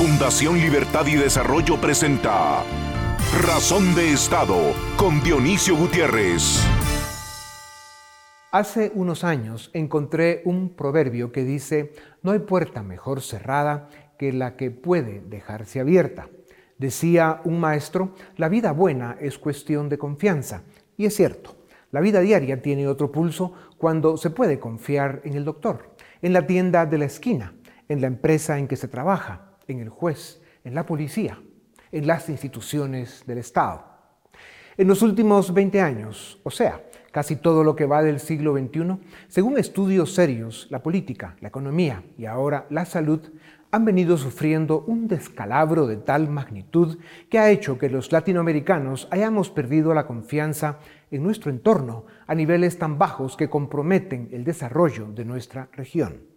[0.00, 2.64] Fundación Libertad y Desarrollo presenta
[3.44, 4.56] Razón de Estado
[4.96, 6.66] con Dionisio Gutiérrez.
[8.50, 11.92] Hace unos años encontré un proverbio que dice,
[12.22, 16.30] no hay puerta mejor cerrada que la que puede dejarse abierta.
[16.78, 20.62] Decía un maestro, la vida buena es cuestión de confianza.
[20.96, 21.58] Y es cierto,
[21.90, 26.46] la vida diaria tiene otro pulso cuando se puede confiar en el doctor, en la
[26.46, 27.52] tienda de la esquina,
[27.86, 31.40] en la empresa en que se trabaja, en el juez, en la policía,
[31.92, 33.84] en las instituciones del Estado.
[34.76, 38.98] En los últimos 20 años, o sea, casi todo lo que va del siglo XXI,
[39.28, 43.20] según estudios serios, la política, la economía y ahora la salud
[43.72, 49.50] han venido sufriendo un descalabro de tal magnitud que ha hecho que los latinoamericanos hayamos
[49.50, 50.78] perdido la confianza
[51.10, 56.29] en nuestro entorno a niveles tan bajos que comprometen el desarrollo de nuestra región.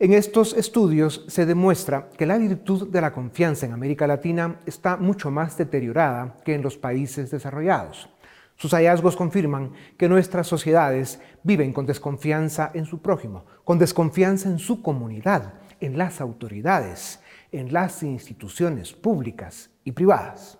[0.00, 4.96] En estos estudios se demuestra que la virtud de la confianza en América Latina está
[4.96, 8.08] mucho más deteriorada que en los países desarrollados.
[8.56, 14.58] Sus hallazgos confirman que nuestras sociedades viven con desconfianza en su prójimo, con desconfianza en
[14.58, 17.20] su comunidad, en las autoridades,
[17.52, 20.58] en las instituciones públicas y privadas.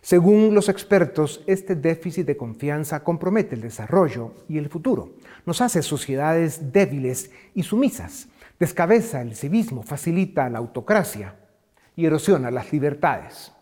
[0.00, 5.16] Según los expertos, este déficit de confianza compromete el desarrollo y el futuro.
[5.44, 8.28] Nos hace sociedades débiles y sumisas
[8.60, 11.34] descabeza el civismo, facilita la autocracia
[11.96, 13.52] y erosiona las libertades.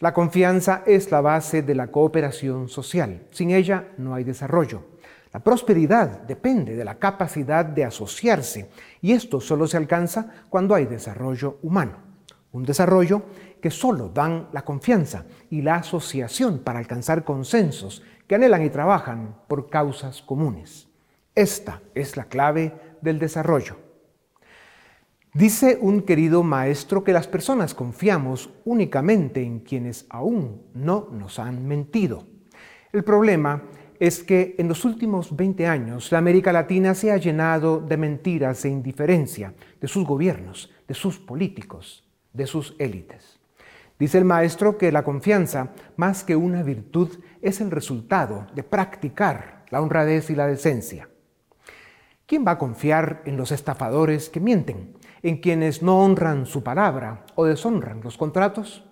[0.00, 3.26] La confianza es la base de la cooperación social.
[3.30, 4.98] Sin ella no hay desarrollo.
[5.32, 8.70] La prosperidad depende de la capacidad de asociarse
[9.00, 11.96] y esto solo se alcanza cuando hay desarrollo humano.
[12.52, 13.22] Un desarrollo
[13.60, 19.36] que solo dan la confianza y la asociación para alcanzar consensos que anhelan y trabajan
[19.48, 20.86] por causas comunes.
[21.34, 23.87] Esta es la clave del desarrollo.
[25.34, 31.66] Dice un querido maestro que las personas confiamos únicamente en quienes aún no nos han
[31.66, 32.26] mentido.
[32.92, 33.62] El problema
[34.00, 38.64] es que en los últimos 20 años la América Latina se ha llenado de mentiras
[38.64, 43.38] e indiferencia de sus gobiernos, de sus políticos, de sus élites.
[43.98, 49.66] Dice el maestro que la confianza, más que una virtud, es el resultado de practicar
[49.68, 51.10] la honradez y la decencia.
[52.24, 54.97] ¿Quién va a confiar en los estafadores que mienten?
[55.22, 58.84] En quienes no honran su palabra o deshonran los contratos?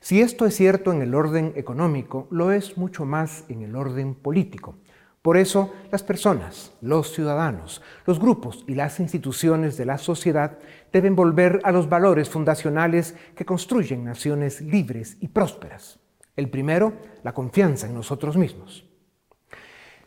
[0.00, 4.14] Si esto es cierto en el orden económico, lo es mucho más en el orden
[4.14, 4.76] político.
[5.22, 10.58] Por eso, las personas, los ciudadanos, los grupos y las instituciones de la sociedad
[10.92, 16.00] deben volver a los valores fundacionales que construyen naciones libres y prósperas.
[16.34, 18.91] El primero, la confianza en nosotros mismos.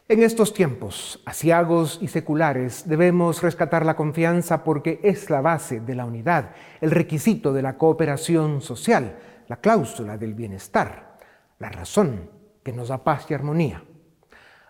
[0.08, 5.96] En estos tiempos asiagos y seculares debemos rescatar la confianza porque es la base de
[5.96, 9.18] la unidad, el requisito de la cooperación social,
[9.48, 11.18] la cláusula del bienestar,
[11.58, 12.30] la razón
[12.64, 13.84] que nos da paz y armonía.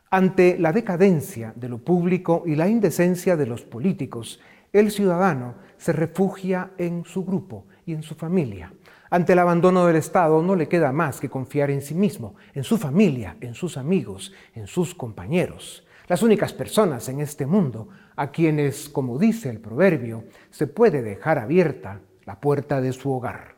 [0.10, 4.40] Ante la decadencia de lo público y la indecencia de los políticos,
[4.72, 8.72] el ciudadano se refugia en su grupo y en su familia
[9.10, 12.64] ante el abandono del Estado no le queda más que confiar en sí mismo, en
[12.64, 18.32] su familia, en sus amigos, en sus compañeros, las únicas personas en este mundo a
[18.32, 23.58] quienes, como dice el proverbio, se puede dejar abierta la puerta de su hogar.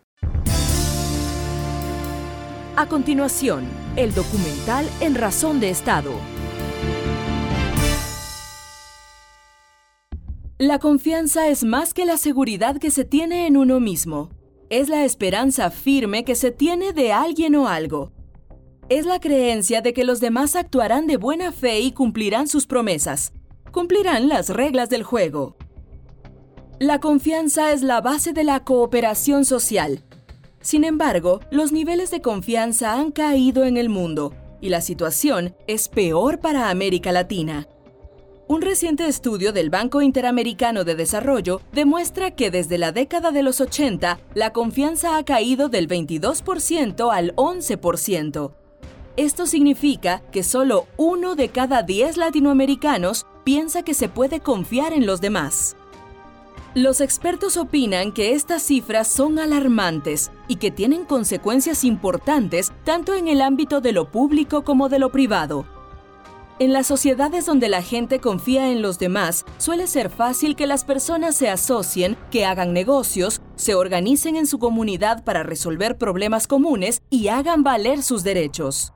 [2.76, 3.66] A continuación,
[3.96, 6.12] el documental En Razón de Estado.
[10.60, 14.37] La confianza es más que la seguridad que se tiene en uno mismo
[14.70, 18.12] es la esperanza firme que se tiene de alguien o algo.
[18.90, 23.34] Es la creencia de que los demás actuarán de buena fe y cumplirán sus promesas.
[23.72, 25.58] Cumplirán las reglas del juego.
[26.80, 30.04] La confianza es la base de la cooperación social.
[30.62, 35.88] Sin embargo, los niveles de confianza han caído en el mundo y la situación es
[35.90, 37.68] peor para América Latina.
[38.50, 43.60] Un reciente estudio del Banco Interamericano de Desarrollo demuestra que desde la década de los
[43.60, 48.54] 80 la confianza ha caído del 22% al 11%.
[49.18, 55.06] Esto significa que solo uno de cada 10 latinoamericanos piensa que se puede confiar en
[55.06, 55.76] los demás.
[56.74, 63.28] Los expertos opinan que estas cifras son alarmantes y que tienen consecuencias importantes tanto en
[63.28, 65.66] el ámbito de lo público como de lo privado
[66.60, 70.84] en las sociedades donde la gente confía en los demás, suele ser fácil que las
[70.84, 77.02] personas se asocien, que hagan negocios, se organicen en su comunidad para resolver problemas comunes
[77.10, 78.94] y hagan valer sus derechos.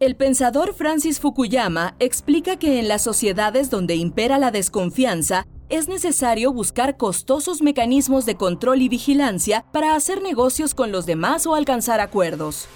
[0.00, 6.52] El pensador Francis Fukuyama explica que en las sociedades donde impera la desconfianza, es necesario
[6.52, 12.00] buscar costosos mecanismos de control y vigilancia para hacer negocios con los demás o alcanzar
[12.00, 12.68] acuerdos.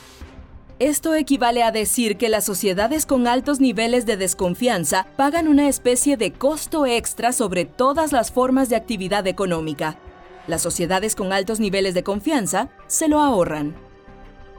[0.80, 6.16] Esto equivale a decir que las sociedades con altos niveles de desconfianza pagan una especie
[6.16, 9.98] de costo extra sobre todas las formas de actividad económica.
[10.46, 13.74] Las sociedades con altos niveles de confianza se lo ahorran.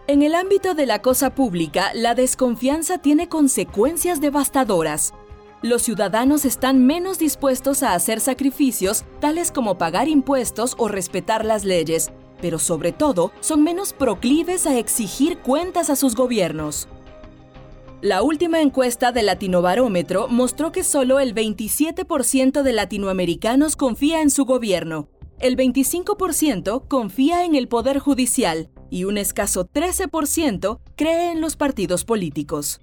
[0.07, 5.13] En el ámbito de la cosa pública, la desconfianza tiene consecuencias devastadoras.
[5.61, 11.63] Los ciudadanos están menos dispuestos a hacer sacrificios tales como pagar impuestos o respetar las
[11.63, 16.87] leyes, pero sobre todo son menos proclives a exigir cuentas a sus gobiernos.
[18.01, 24.45] La última encuesta del Latinobarómetro mostró que solo el 27% de latinoamericanos confía en su
[24.45, 25.09] gobierno,
[25.39, 32.03] el 25% confía en el Poder Judicial y un escaso 13% cree en los partidos
[32.03, 32.81] políticos.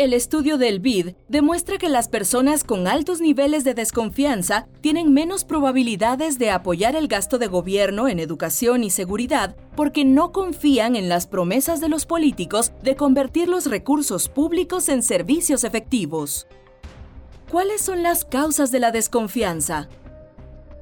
[0.00, 5.44] El estudio del BID demuestra que las personas con altos niveles de desconfianza tienen menos
[5.44, 11.10] probabilidades de apoyar el gasto de gobierno en educación y seguridad porque no confían en
[11.10, 16.46] las promesas de los políticos de convertir los recursos públicos en servicios efectivos.
[17.50, 19.90] ¿Cuáles son las causas de la desconfianza?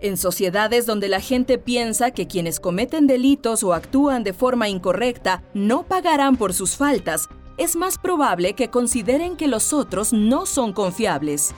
[0.00, 5.42] En sociedades donde la gente piensa que quienes cometen delitos o actúan de forma incorrecta
[5.54, 10.72] no pagarán por sus faltas, es más probable que consideren que los otros no son
[10.72, 11.54] confiables.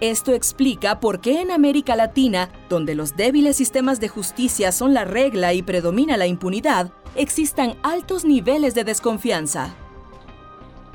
[0.00, 5.04] Esto explica por qué en América Latina, donde los débiles sistemas de justicia son la
[5.04, 9.74] regla y predomina la impunidad, existan altos niveles de desconfianza.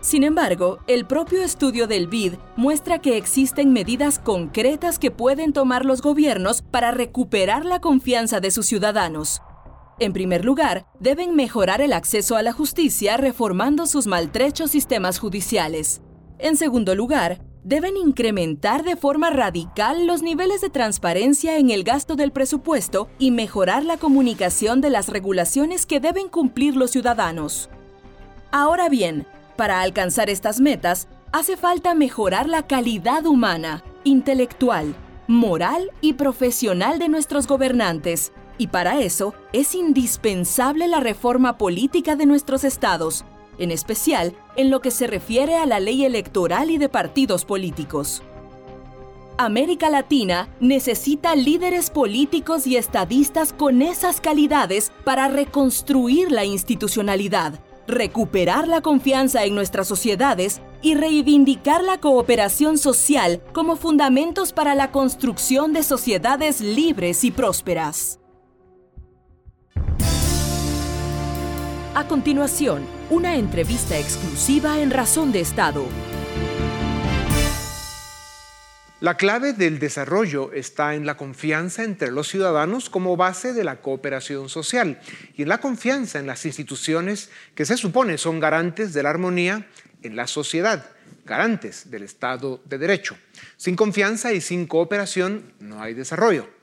[0.02, 5.84] Sin embargo, el propio estudio del BID muestra que existen medidas concretas que pueden tomar
[5.84, 9.42] los gobiernos para recuperar la confianza de sus ciudadanos.
[9.98, 16.02] En primer lugar, deben mejorar el acceso a la justicia reformando sus maltrechos sistemas judiciales.
[16.38, 22.16] En segundo lugar, deben incrementar de forma radical los niveles de transparencia en el gasto
[22.16, 27.70] del presupuesto y mejorar la comunicación de las regulaciones que deben cumplir los ciudadanos.
[28.52, 29.26] Ahora bien,
[29.56, 34.94] para alcanzar estas metas, hace falta mejorar la calidad humana, intelectual,
[35.28, 42.26] moral y profesional de nuestros gobernantes, y para eso es indispensable la reforma política de
[42.26, 43.26] nuestros estados,
[43.58, 48.22] en especial en lo que se refiere a la ley electoral y de partidos políticos.
[49.38, 58.68] América Latina necesita líderes políticos y estadistas con esas calidades para reconstruir la institucionalidad, recuperar
[58.68, 65.74] la confianza en nuestras sociedades y reivindicar la cooperación social como fundamentos para la construcción
[65.74, 68.20] de sociedades libres y prósperas.
[71.98, 75.86] A continuación, una entrevista exclusiva en Razón de Estado.
[79.00, 83.78] La clave del desarrollo está en la confianza entre los ciudadanos como base de la
[83.78, 85.00] cooperación social
[85.38, 89.66] y en la confianza en las instituciones que se supone son garantes de la armonía
[90.04, 90.86] en la sociedad,
[91.24, 93.16] garantes del Estado de Derecho.
[93.56, 96.55] Sin confianza y sin cooperación no hay desarrollo.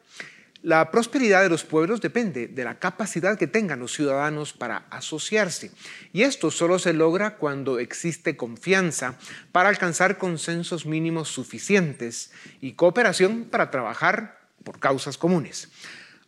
[0.63, 5.73] La prosperidad de los pueblos depende de la capacidad que tengan los ciudadanos para asociarse.
[6.13, 9.19] Y esto solo se logra cuando existe confianza
[9.51, 12.31] para alcanzar consensos mínimos suficientes
[12.61, 15.69] y cooperación para trabajar por causas comunes.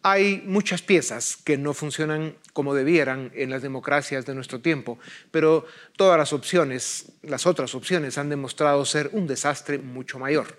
[0.03, 4.99] Hay muchas piezas que no funcionan como debieran en las democracias de nuestro tiempo,
[5.31, 5.65] pero
[5.97, 10.59] todas las opciones, las otras opciones han demostrado ser un desastre mucho mayor.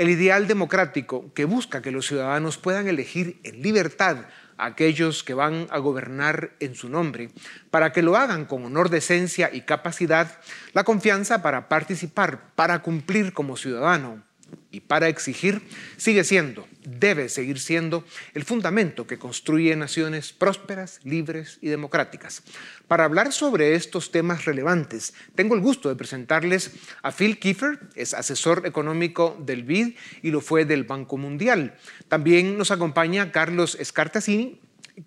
[0.00, 4.16] El ideal democrático que busca que los ciudadanos puedan elegir en libertad
[4.56, 7.28] a aquellos que van a gobernar en su nombre,
[7.70, 10.40] para que lo hagan con honor, decencia y capacidad,
[10.72, 14.22] la confianza para participar, para cumplir como ciudadano,
[14.70, 15.62] y para exigir
[15.96, 18.04] sigue siendo, debe seguir siendo
[18.34, 22.42] el fundamento que construye naciones prósperas, libres y democráticas.
[22.86, 28.14] Para hablar sobre estos temas relevantes, tengo el gusto de presentarles a Phil Kiefer, es
[28.14, 31.74] asesor económico del BID y lo fue del Banco Mundial.
[32.08, 34.60] También nos acompaña Carlos Escartacini,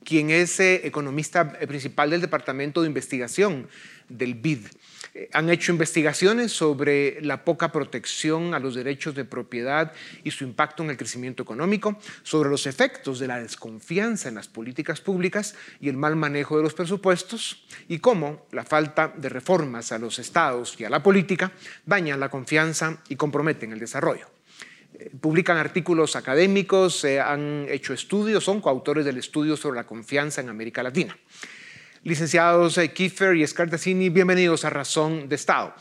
[0.03, 3.67] quien es eh, economista eh, principal del Departamento de Investigación
[4.09, 4.67] del BID.
[5.31, 9.93] Han hecho investigaciones sobre la poca protección a los derechos de propiedad
[10.23, 14.47] y su impacto en el crecimiento económico, sobre los efectos de la desconfianza en las
[14.47, 19.91] políticas públicas y el mal manejo de los presupuestos y cómo la falta de reformas
[19.91, 21.51] a los estados y a la política
[21.85, 24.27] dañan la confianza y comprometen el desarrollo
[24.95, 30.49] eh, publican artículos académicos, han hecho estudios, son coautores del estudio sobre la confianza en
[30.49, 31.15] América Latina.
[32.05, 35.73] Licenciados eh, Kiefer y Scartazzini, bienvenidos a Razón de Estado.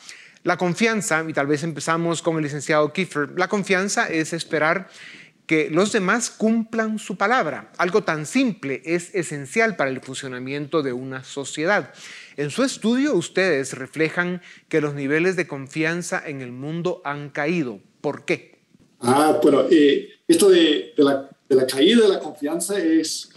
[0.45, 4.89] La confianza, y tal vez empezamos con el licenciado Kiefer, la confianza es esperar
[5.47, 7.73] que los demás cumplan su palabra.
[7.77, 11.93] Algo tan simple es esencial para el funcionamiento de una sociedad.
[12.37, 17.81] En su estudio ustedes reflejan que los niveles de confianza en el mundo han caído.
[18.01, 18.61] ¿Por qué?
[19.01, 21.29] Ah, bueno, eh, esto de, la,
[21.67, 23.32] caída de la confianza es,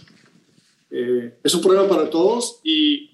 [0.98, 3.10] eh, es un problema para todos y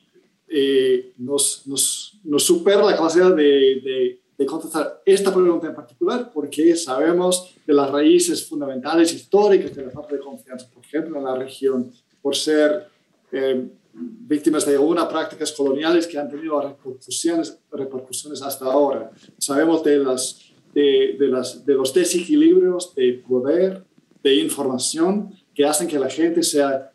[0.47, 6.77] eh, nos, nos, nos, supera la capacidad de, de, contestar esta pregunta en particular porque
[6.77, 11.37] sabemos de las raíces fundamentales históricas de la falta de confianza, por ejemplo, en la
[11.37, 12.87] región, por ser
[13.33, 19.11] eh, víctimas de algunas prácticas coloniales que han tenido repercusiones, repercusiones hasta ahora.
[19.39, 20.41] Sabemos de, las,
[20.73, 23.85] de, de, las, de los desequilibrios de poder,
[24.23, 26.92] de información, que hacen que la gente sea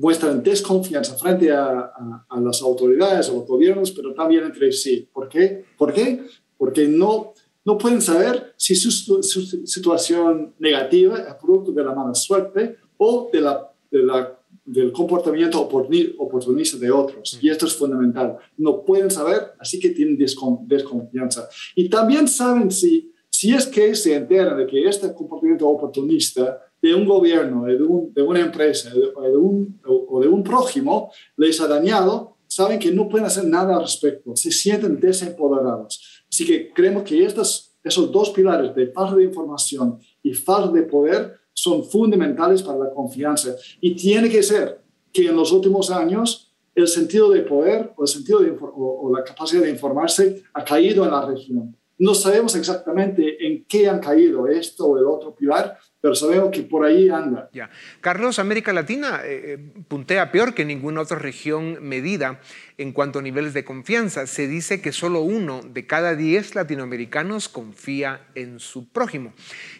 [0.00, 1.92] muestran desconfianza frente a,
[2.28, 5.08] a, las autoridades, a los gobiernos, pero también entre sí.
[5.12, 5.64] ¿Por qué?
[5.76, 6.24] ¿Por qué?
[6.56, 12.76] Porque no, no pueden saber si su, situación negativa es producto de la mala suerte
[12.96, 17.38] o de la, de la, del comportamiento oportunista de otros.
[17.40, 18.38] Y esto es fundamental.
[18.56, 21.48] No pueden saber, así que tienen desconfianza.
[21.74, 26.94] Y también saben si, si es que se enteran de que este comportamiento oportunista de
[26.94, 32.36] un gobierno, de, de una empresa de, un, o, de un prójimo les ha dañado,
[32.46, 36.24] saben que no pueden hacer nada al respecto, se sienten desempoderados.
[36.30, 40.82] Así que creemos que estos, esos dos pilares de falta de información y falta de
[40.82, 43.54] poder son fundamentales para la confianza.
[43.80, 44.80] Y tiene que ser
[45.12, 49.22] que en los últimos años el sentido de poder o, el sentido de, o la
[49.22, 51.76] capacidad de informarse ha caído en la región.
[51.98, 56.62] No sabemos exactamente en qué han caído esto o el otro pilar, pero sabemos que
[56.62, 57.50] por ahí anda.
[57.52, 57.70] Ya.
[58.00, 62.40] Carlos, América Latina eh, eh, puntea peor que ninguna otra región medida
[62.78, 64.26] en cuanto a niveles de confianza.
[64.26, 69.34] Se dice que solo uno de cada diez latinoamericanos confía en su prójimo.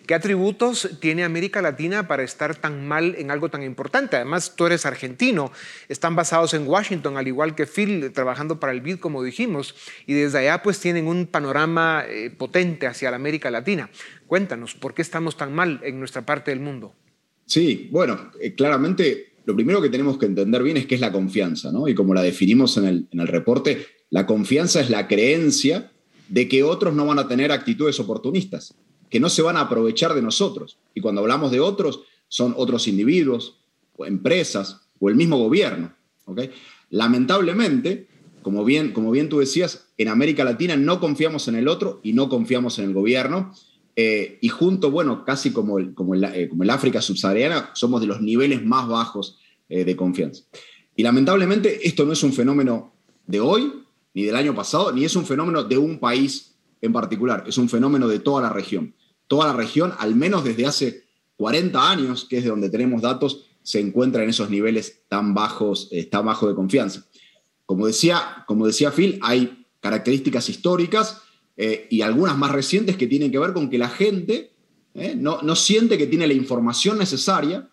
[0.06, 4.16] ¿Qué atributos tiene América Latina para estar tan mal en algo tan importante?
[4.16, 5.50] Además, tú eres argentino,
[5.88, 9.74] están basados en Washington, al igual que Phil, trabajando para el BID, como dijimos,
[10.06, 13.88] y desde allá pues tienen un panorama eh, potente hacia la América Latina.
[14.30, 16.94] Cuéntanos, ¿por qué estamos tan mal en nuestra parte del mundo?
[17.46, 21.10] Sí, bueno, eh, claramente lo primero que tenemos que entender bien es qué es la
[21.10, 21.88] confianza, ¿no?
[21.88, 25.90] Y como la definimos en el, en reporte, la confianza es la creencia
[26.28, 28.72] de que otros no van a tener actitudes oportunistas,
[29.10, 30.78] que no se van a aprovechar de nosotros.
[30.94, 33.58] Y cuando hablamos de otros, son otros individuos,
[33.96, 35.92] o empresas, o el mismo gobierno.
[36.26, 36.52] ¿okay?
[36.90, 38.06] Lamentablemente,
[38.42, 42.12] como bien, como bien tú decías, en América Latina no confiamos en el otro y
[42.12, 43.52] no confiamos en el gobierno.
[43.96, 45.94] Eh, y junto, bueno, casi como el,
[46.34, 50.44] eh, como el África subsahariana, somos de los niveles más bajos eh, de confianza.
[50.96, 52.92] Y lamentablemente esto no es un fenómeno
[53.26, 53.72] de hoy,
[54.14, 57.68] ni del año pasado, ni es un fenómeno de un país en particular, es un
[57.68, 58.94] fenómeno de toda la región.
[59.26, 61.04] Toda la región, al menos desde hace
[61.36, 65.90] 40 años, que es de donde tenemos datos, se encuentra en esos niveles tan bajos,
[66.10, 67.06] tan bajos de confianza.
[67.66, 71.22] Como decía, como decía Phil, hay características históricas
[71.62, 74.50] eh, y algunas más recientes que tienen que ver con que la gente
[74.94, 77.68] eh, no, no siente que tiene la información necesaria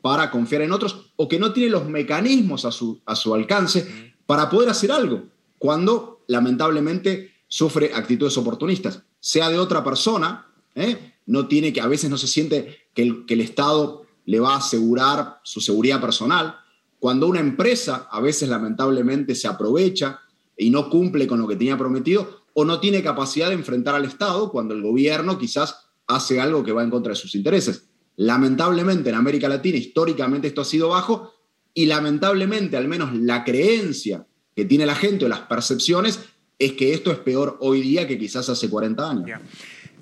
[0.00, 4.14] para confiar en otros o que no tiene los mecanismos a su, a su alcance
[4.26, 5.24] para poder hacer algo
[5.58, 10.46] cuando lamentablemente sufre actitudes oportunistas, sea de otra persona,
[10.76, 14.38] eh, no tiene que, a veces no se siente que el, que el Estado le
[14.38, 16.60] va a asegurar su seguridad personal,
[17.00, 20.20] cuando una empresa a veces lamentablemente se aprovecha
[20.56, 24.04] y no cumple con lo que tenía prometido, o no tiene capacidad de enfrentar al
[24.04, 27.88] Estado cuando el gobierno quizás hace algo que va en contra de sus intereses.
[28.16, 31.32] Lamentablemente en América Latina históricamente esto ha sido bajo
[31.74, 36.20] y lamentablemente al menos la creencia que tiene la gente o las percepciones
[36.58, 39.40] es que esto es peor hoy día que quizás hace 40 años.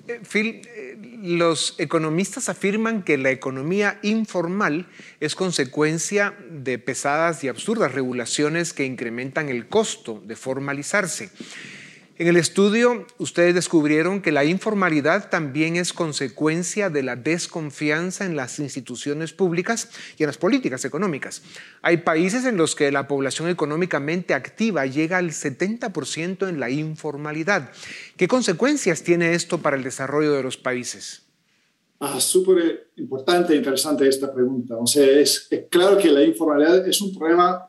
[0.07, 4.87] Eh, Phil, eh, los economistas afirman que la economía informal
[5.19, 11.29] es consecuencia de pesadas y absurdas regulaciones que incrementan el costo de formalizarse.
[12.21, 18.35] En el estudio, ustedes descubrieron que la informalidad también es consecuencia de la desconfianza en
[18.35, 21.41] las instituciones públicas y en las políticas económicas.
[21.81, 27.71] Hay países en los que la población económicamente activa llega al 70% en la informalidad.
[28.17, 31.23] ¿Qué consecuencias tiene esto para el desarrollo de los países?
[31.99, 34.77] Ah, súper importante e interesante esta pregunta.
[34.77, 37.65] O sea, es, claro que la informalidad es un problema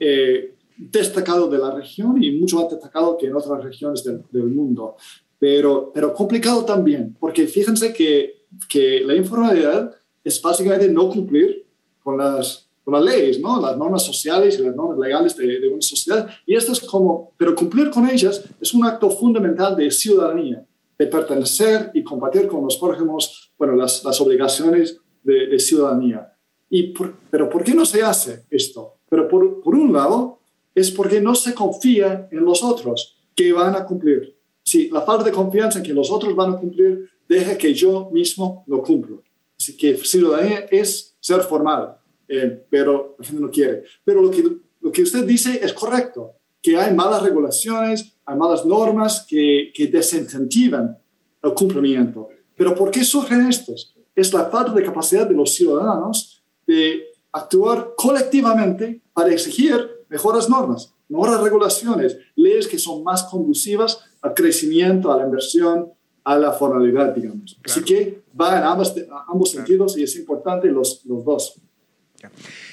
[0.00, 0.54] eh,
[0.90, 4.96] destacado de la región y mucho más destacado que en otras regiones del, del mundo.
[5.38, 11.66] Pero, pero complicado también, porque fíjense que, que la informalidad es básicamente no cumplir
[12.02, 13.60] con las, con las leyes, ¿no?
[13.60, 16.28] las normas sociales y las normas legales de, de, una sociedad.
[16.46, 20.64] Y esto es como, pero cumplir con ellas es un acto fundamental de ciudadanía,
[20.98, 26.32] de pertenecer y compartir con los prójimos bueno, las, las obligaciones de, de ciudadanía.
[26.70, 28.94] Y por, pero ¿por qué no se hace esto?
[29.08, 30.38] Pero por, por un lado,
[30.74, 34.36] es porque no se confía en los otros que van a cumplir.
[34.62, 38.10] Si la falta de confianza en que los otros van a cumplir deja que yo
[38.12, 39.22] mismo lo cumplo.
[39.58, 41.96] Así que ciudadanía es ser formal,
[42.28, 43.84] eh, pero la gente no quiere.
[44.04, 44.44] Pero lo que,
[44.80, 49.86] lo que usted dice es correcto, que hay malas regulaciones, hay malas normas que, que
[49.88, 50.98] desincentivan
[51.42, 52.28] el cumplimiento.
[52.56, 53.94] Pero ¿por qué surgen estos?
[54.14, 60.92] Es la falta de capacidad de los ciudadanos de actuar colectivamente para exigir mejores normas,
[61.08, 65.90] mejores regulaciones, leyes que son más conducivas al crecimiento, a la inversión,
[66.22, 67.58] a la formalidad, digamos.
[67.64, 68.94] Así que va en ambos,
[69.26, 71.54] ambos sentidos y es importante los, los dos.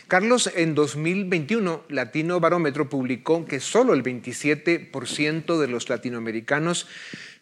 [0.07, 6.87] Carlos, en 2021, Latino Barómetro publicó que solo el 27% de los latinoamericanos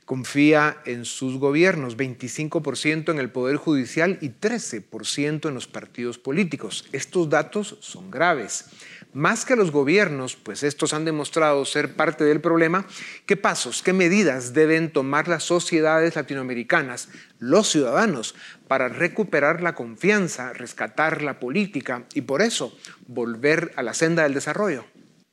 [0.07, 6.85] confía en sus gobiernos, 25% en el Poder Judicial y 13% en los partidos políticos.
[6.93, 8.69] Estos datos son graves.
[9.13, 12.85] Más que los gobiernos, pues estos han demostrado ser parte del problema,
[13.25, 17.09] ¿qué pasos, qué medidas deben tomar las sociedades latinoamericanas,
[17.39, 18.35] los ciudadanos,
[18.67, 24.33] para recuperar la confianza, rescatar la política y por eso volver a la senda del
[24.33, 24.85] desarrollo?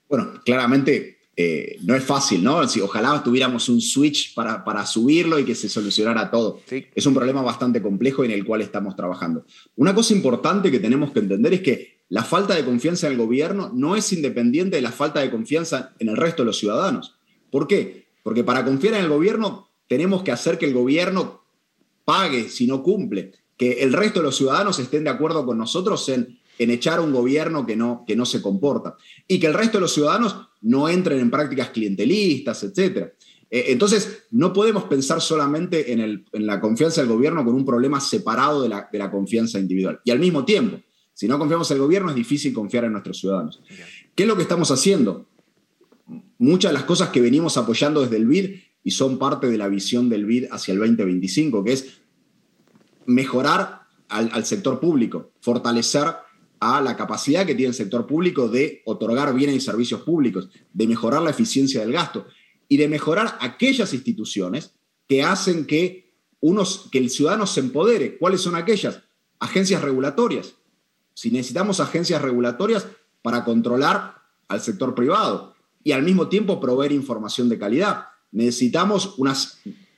[0.08, 2.66] Bueno, claramente eh, no es fácil, ¿no?
[2.68, 6.60] Si ojalá tuviéramos un switch para, para subirlo y que se solucionara todo.
[6.66, 6.86] Sí.
[6.94, 9.44] Es un problema bastante complejo en el cual estamos trabajando.
[9.76, 13.18] Una cosa importante que tenemos que entender es que la falta de confianza en el
[13.18, 17.16] gobierno no es independiente de la falta de confianza en el resto de los ciudadanos.
[17.50, 18.06] ¿Por qué?
[18.22, 21.42] Porque para confiar en el gobierno tenemos que hacer que el gobierno
[22.04, 26.08] pague si no cumple, que el resto de los ciudadanos estén de acuerdo con nosotros
[26.08, 28.94] en, en echar un gobierno que no, que no se comporta
[29.26, 33.08] y que el resto de los ciudadanos no entren en prácticas clientelistas, etc.
[33.50, 37.66] Eh, entonces, no podemos pensar solamente en, el, en, la confianza del gobierno con un
[37.66, 40.00] problema separado de la, de la, confianza individual.
[40.04, 40.78] Y al mismo tiempo,
[41.14, 43.62] si no confiamos en el gobierno, es difícil confiar en nuestros ciudadanos.
[44.14, 45.26] ¿Qué es lo que estamos haciendo?
[46.38, 49.68] Muchas de las cosas que venimos apoyando desde el BID y son parte de la
[49.68, 52.00] visión del BID hacia el 2025, que es
[53.06, 56.08] mejorar al, al sector público, fortalecer
[56.60, 60.86] a la capacidad que tiene el sector público de otorgar bienes y servicios públicos, de
[60.86, 62.26] mejorar la eficiencia del gasto
[62.68, 64.74] y de mejorar aquellas instituciones
[65.06, 68.18] que hacen que, unos, que el ciudadano se empodere.
[68.18, 69.02] ¿Cuáles son aquellas?
[69.38, 70.54] Agencias regulatorias.
[71.14, 72.86] Si necesitamos agencias regulatorias
[73.22, 74.16] para controlar
[74.48, 78.06] al sector privado y al mismo tiempo proveer información de calidad.
[78.32, 79.34] Necesitamos una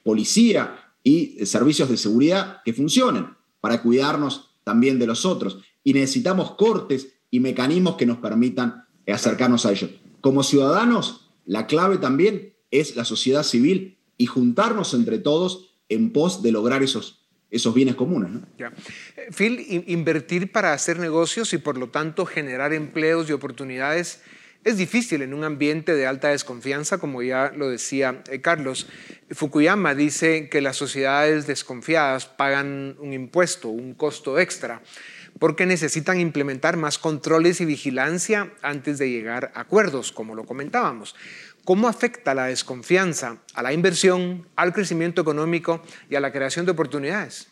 [0.04, 3.28] policía y servicios de seguridad que funcionen
[3.60, 9.66] para cuidarnos también de los otros y necesitamos cortes y mecanismos que nos permitan acercarnos
[9.66, 9.90] a ellos.
[10.20, 16.42] Como ciudadanos, la clave también es la sociedad civil y juntarnos entre todos en pos
[16.42, 18.30] de lograr esos, esos bienes comunes.
[18.30, 18.42] ¿no?
[18.58, 18.72] Ya.
[19.34, 24.20] Phil, invertir para hacer negocios y por lo tanto generar empleos y oportunidades
[24.66, 28.88] es difícil en un ambiente de alta desconfianza, como ya lo decía eh, Carlos.
[29.30, 34.82] Fukuyama dice que las sociedades desconfiadas pagan un impuesto, un costo extra
[35.38, 41.14] porque necesitan implementar más controles y vigilancia antes de llegar a acuerdos, como lo comentábamos.
[41.66, 46.70] ¿Cómo afecta la desconfianza a la inversión, al crecimiento económico y a la creación de
[46.70, 47.48] oportunidades?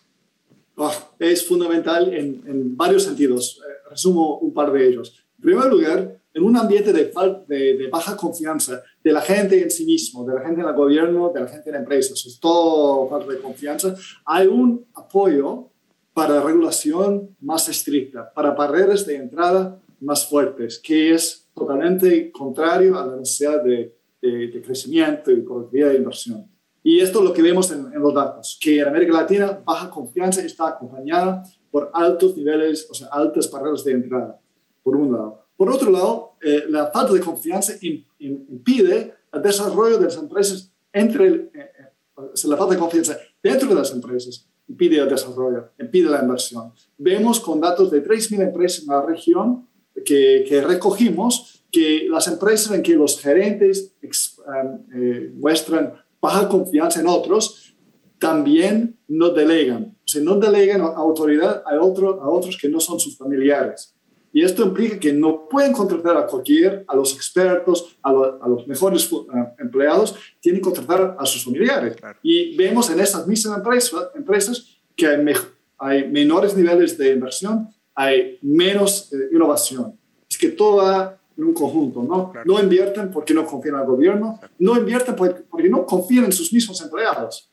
[0.77, 3.61] Oh, es fundamental en, en, varios sentidos.
[3.61, 5.27] Eh, resumo un par de ellos.
[5.39, 7.13] En primer lugar, en un ambiente de,
[7.49, 10.75] de, de, baja confianza de la gente en sí mismo, de la gente en el
[10.75, 13.97] gobierno, de la gente en empresas, es todo falta de confianza,
[14.27, 15.71] hay un apoyo
[16.13, 23.07] para regulación más estricta, para barreras de entrada más fuertes, que es totalmente contrario a
[23.07, 23.93] la necesidad de,
[24.31, 26.49] de, de crecimiento y productividad de inversión.
[26.83, 29.89] Y esto es lo que vemos en, en, los datos, que en América Latina baja
[29.89, 34.41] confianza está acompañada por altos niveles, o sea, altas barreras de entrada,
[34.83, 35.45] por un lado.
[35.57, 37.75] Por otro lado, eh, la falta de confianza
[38.19, 43.69] impide el desarrollo de las empresas entre, el, eh, eh, la falta de confianza dentro
[43.69, 46.73] de las empresas impide el desarrollo, impide la inversión.
[46.99, 49.69] Vemos con datos de 3.000 empresas en la región
[50.05, 57.01] que, que, recogimos que las empresas en que los gerentes um, eh, muestran baja confianza
[57.01, 57.75] en otros,
[58.19, 59.97] también no delegan.
[59.99, 63.95] O sea, no delegan autoridad a, otro, a otros que no son sus familiares.
[64.33, 68.49] Y esto implica que no pueden contratar a cualquier, a los expertos, a, lo, a
[68.49, 69.27] los mejores uh,
[69.59, 71.97] empleados, tienen que contratar a sus familiares.
[71.97, 72.19] Claro.
[72.23, 75.35] Y vemos en estas mismas empresas, empresas que hay, me,
[75.79, 79.99] hay, menores niveles de inversión hay menos eh, innovación.
[80.29, 82.33] Es que todo va en un conjunto, ¿no?
[82.45, 86.81] No invierten porque no confían al gobierno, no invierten porque no confían en sus mismos
[86.81, 87.51] empleados.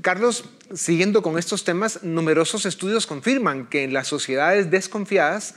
[0.00, 5.54] Carlos, siguiendo con estos temas, numerosos estudios confirman que en las sociedades desconfiadas,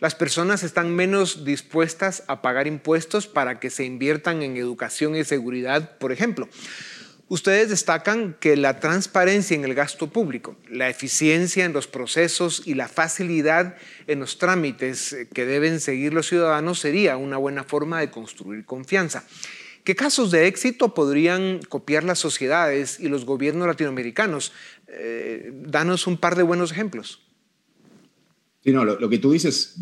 [0.00, 5.24] las personas están menos dispuestas a pagar impuestos para que se inviertan en educación y
[5.24, 6.48] seguridad, por ejemplo.
[7.28, 12.74] Ustedes destacan que la transparencia en el gasto público, la eficiencia en los procesos y
[12.74, 18.10] la facilidad en los trámites que deben seguir los ciudadanos sería una buena forma de
[18.10, 19.24] construir confianza.
[19.84, 24.52] ¿Qué casos de éxito podrían copiar las sociedades y los gobiernos latinoamericanos?
[24.88, 27.22] Eh, danos un par de buenos ejemplos.
[28.62, 29.76] Sí, no, lo, que tú dices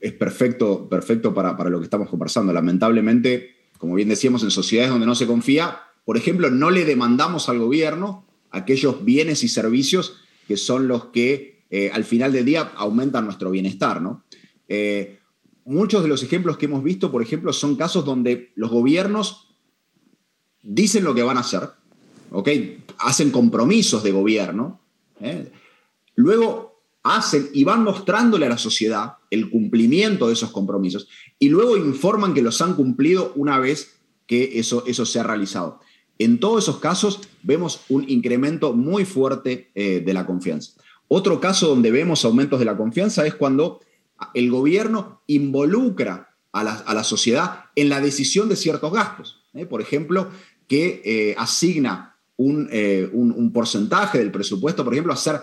[0.00, 2.52] es perfecto, perfecto para lo que estamos conversando.
[2.52, 7.48] Lamentablemente, como bien decíamos, en sociedades donde no se confía, por ejemplo, no le demandamos
[7.48, 10.16] al gobierno aquellos bienes y servicios
[10.48, 14.02] que son los que eh, al final del día aumentan nuestro bienestar.
[14.02, 14.24] ¿no?
[14.66, 15.20] Eh,
[15.64, 19.54] muchos de los ejemplos que hemos visto, por ejemplo, son casos donde los gobiernos
[20.62, 21.70] dicen lo que van a hacer,
[22.30, 22.82] ¿okay?
[22.98, 24.80] hacen compromisos de gobierno,
[25.20, 25.50] ¿eh?
[26.16, 31.08] luego hacen y van mostrándole a la sociedad el cumplimiento de esos compromisos
[31.38, 35.80] y luego informan que los han cumplido una vez que eso, eso se ha realizado.
[36.20, 40.72] En todos esos casos vemos un incremento muy fuerte eh, de la confianza.
[41.08, 43.80] Otro caso donde vemos aumentos de la confianza es cuando
[44.34, 49.40] el gobierno involucra a la, sociedad en la decisión de ciertos gastos.
[49.54, 49.64] ¿eh?
[49.64, 50.28] Por ejemplo,
[50.68, 55.40] que eh, asigna un, porcentaje del presupuesto, por ejemplo, a ser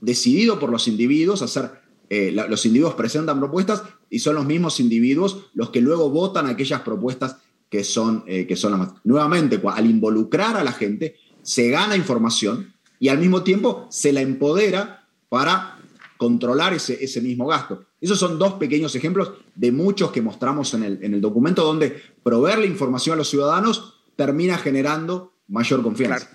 [0.00, 1.70] decidido por los individuos, a ser,
[2.10, 7.36] los individuos presentan propuestas y son los mismos individuos los que luego votan aquellas propuestas
[7.72, 8.90] que son, eh, que son las más...
[9.02, 14.20] Nuevamente, al involucrar a la gente, se gana información y al mismo tiempo se la
[14.20, 15.78] empodera para
[16.18, 17.86] controlar ese, ese mismo gasto.
[17.98, 21.96] Esos son dos pequeños ejemplos de muchos que mostramos en el, en el documento donde
[22.22, 26.28] proveer la información a los ciudadanos termina generando mayor confianza.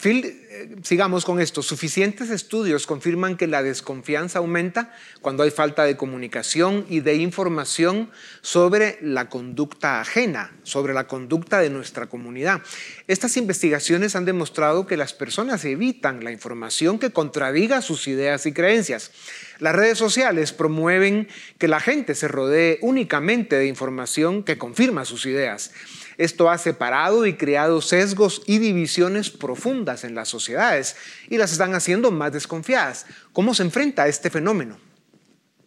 [0.00, 1.62] Phil, eh, sigamos con esto.
[1.62, 8.10] Suficientes estudios confirman que la desconfianza aumenta cuando hay falta de comunicación y de información
[8.40, 12.62] sobre la conducta ajena, sobre la conducta de nuestra comunidad.
[13.06, 18.52] Estas investigaciones han demostrado que las personas evitan la información que contradiga sus ideas y
[18.52, 19.12] creencias.
[19.60, 21.28] Las redes sociales promueven
[21.58, 25.70] que la gente se rodee únicamente de información que confirma sus ideas.
[26.18, 30.96] Esto ha separado y creado sesgos y divisiones profundas en las sociedades
[31.28, 33.06] y las están haciendo más desconfiadas.
[33.32, 34.78] ¿Cómo se enfrenta a este fenómeno?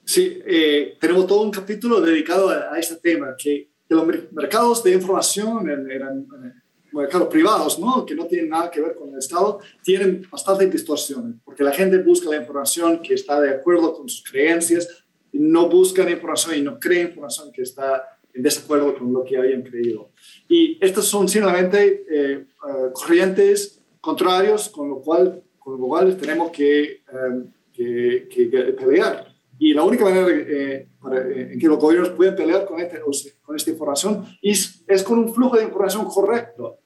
[0.05, 5.69] Sí, eh, tenemos todo un capítulo dedicado a, este tema, que, los mercados de información
[5.69, 6.27] eran
[6.91, 8.05] mercados privados, ¿no?
[8.05, 11.97] que no tienen nada que ver con el Estado, tienen bastante distorsiones, porque la gente
[11.99, 16.55] busca la información que está de acuerdo con sus creencias, y no busca la información
[16.55, 20.11] y no cree información que está en desacuerdo con lo que habían creído.
[20.47, 22.45] Y estos son simplemente eh, eh,
[22.93, 27.01] corrientes contrarios con lo cual, con lo cual tenemos que,
[27.75, 29.27] eh, que, pelear.
[29.59, 33.01] Y la única manera en que los gobiernos pueden pelear con, este,
[33.41, 36.77] con esta información es, es con un flujo de información correcto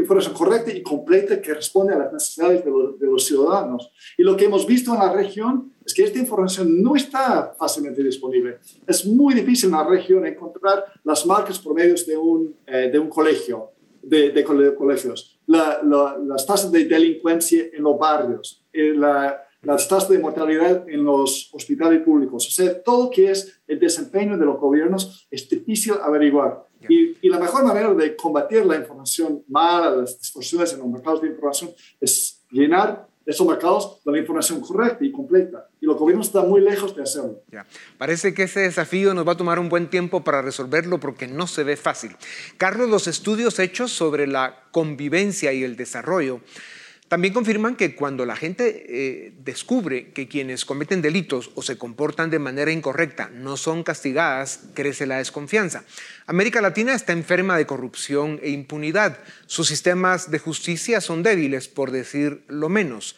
[0.00, 3.92] información correcta y completa que responde a las necesidades de los, ciudadanos.
[4.16, 8.02] Y lo que hemos visto en la región es que esta información no está fácilmente
[8.02, 8.58] disponible.
[8.86, 13.08] Es muy difícil en la región encontrar las marcas promedios de un, eh, de un
[13.08, 13.70] colegio,
[14.02, 14.44] de,
[14.76, 21.04] colegios, las tasas de delincuencia en los barrios, eh, la, las tasas de mortalidad en
[21.04, 22.46] los hospitales públicos.
[22.46, 26.66] O sea, todo que es el desempeño de los gobiernos es difícil averiguar.
[26.88, 31.20] Y, y, la mejor manera de combatir la información mala, las distorsiones en los mercados
[31.20, 35.68] de información, es llenar esos mercados de la información correcta y completa.
[35.80, 37.42] Y los gobiernos están muy lejos de hacerlo.
[37.50, 37.66] Ya.
[37.98, 41.46] Parece que ese desafío nos va a tomar un buen tiempo para resolverlo porque no
[41.46, 42.16] se ve fácil.
[42.56, 46.40] Carlos, los estudios hechos sobre la convivencia y el desarrollo
[47.10, 52.30] también confirman que cuando la gente eh, descubre que quienes cometen delitos o se comportan
[52.30, 55.82] de manera incorrecta no son castigadas, crece la desconfianza.
[56.28, 59.18] América Latina está enferma de corrupción e impunidad.
[59.46, 63.16] Sus sistemas de justicia son débiles, por decir lo menos.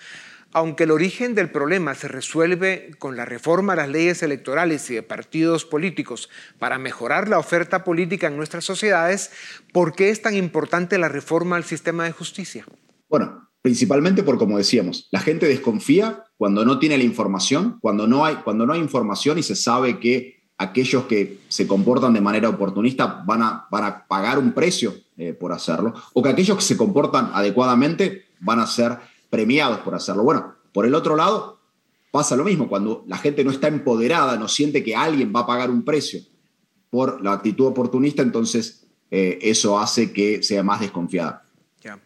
[0.55, 4.95] Aunque el origen del problema se resuelve con la reforma a las leyes electorales y
[4.95, 9.33] de partidos políticos para mejorar la oferta política en nuestras sociedades,
[9.71, 12.65] ¿por qué es tan importante la reforma al sistema de justicia?
[13.11, 18.25] Bueno, principalmente por, como decíamos, la gente desconfía cuando no tiene la información, cuando no
[18.25, 22.49] hay, cuando no hay información y se sabe que aquellos que se comportan de manera
[22.49, 23.69] oportunista van a,
[24.09, 28.67] pagar un precio eh, por hacerlo, o que aquellos que se comportan adecuadamente van a
[28.67, 28.99] ser
[29.31, 30.25] premiados por hacerlo.
[30.25, 31.61] Bueno, por el otro lado,
[32.11, 32.69] pasa lo mismo.
[32.69, 36.21] Cuando la gente no está empoderada, no siente que alguien va a pagar un precio
[36.91, 41.45] por la actitud oportunista, entonces eh, eso hace que sea más desconfiada.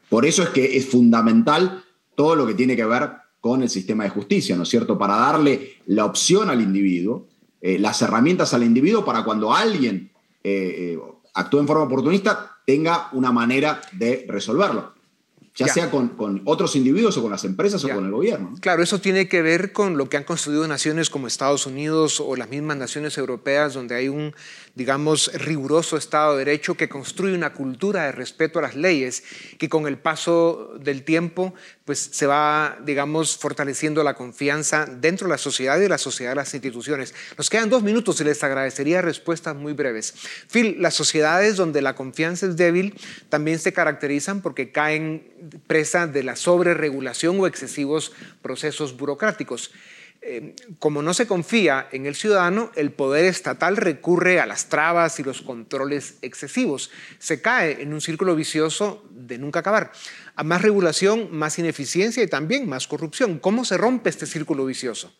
[0.09, 1.85] Por eso es que es fundamental
[2.15, 3.11] todo lo que tiene que ver
[3.41, 4.99] con el sistema de justicia, ¿no es cierto?
[4.99, 7.29] Para darle la opción al individuo,
[7.61, 10.11] eh, las herramientas al individuo para cuando alguien
[10.43, 10.99] eh,
[11.35, 14.96] actúe en forma oportunista, tenga una manera de resolverlo
[15.57, 18.55] ya, sea con, otros individuos o con las empresas o con el gobierno.
[18.61, 22.37] Claro, eso tiene que ver con lo que han construido naciones como Estados Unidos o
[22.37, 24.35] las mismas naciones europeas, donde hay un,
[24.75, 29.25] digamos, riguroso Estado de Derecho que construye una cultura de respeto a las leyes,
[29.59, 31.55] que con el paso del tiempo,
[31.87, 36.33] pues se va, digamos, fortaleciendo la confianza dentro de la sociedad y de la sociedad
[36.33, 37.15] de las instituciones.
[37.39, 40.13] Nos quedan dos minutos y les agradecería respuestas muy breves.
[40.51, 45.29] Phil, las sociedades donde la confianza es débil también se caracterizan porque caen
[45.69, 49.71] presa de la sobreregulación o excesivos procesos burocráticos.
[50.29, 55.21] Eh, como no se confía en el ciudadano, el poder estatal recurre a las trabas
[55.21, 56.91] y los controles excesivos.
[57.21, 59.93] Se cae en un círculo vicioso de nunca acabar.
[60.35, 63.39] A más regulación, más ineficiencia y también más corrupción.
[63.39, 65.15] ¿Cómo se rompe este círculo vicioso?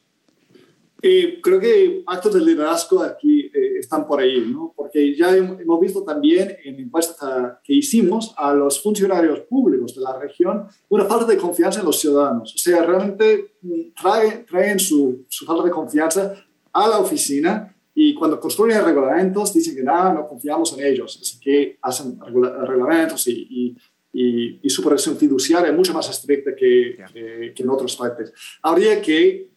[1.03, 3.46] Eh, creo que actos de liderazgo aquí
[3.87, 4.75] están por ahí, ¿no?
[4.77, 10.01] porque ya hemos visto también en la encuesta que hicimos a los funcionarios públicos de
[10.01, 12.55] la región una falta de confianza en los ciudadanos.
[12.55, 16.35] O sea, realmente mm, traen, traen su, su falta de confianza
[16.73, 21.19] a la oficina y cuando construyen reglamentos dicen que nada, no confiamos en ellos.
[21.21, 23.77] Así que hacen reglamentos y,
[24.13, 28.33] y, y, su presión fiduciaria es mucho más estricta que, que, que en otros países.
[28.63, 29.51] Habría que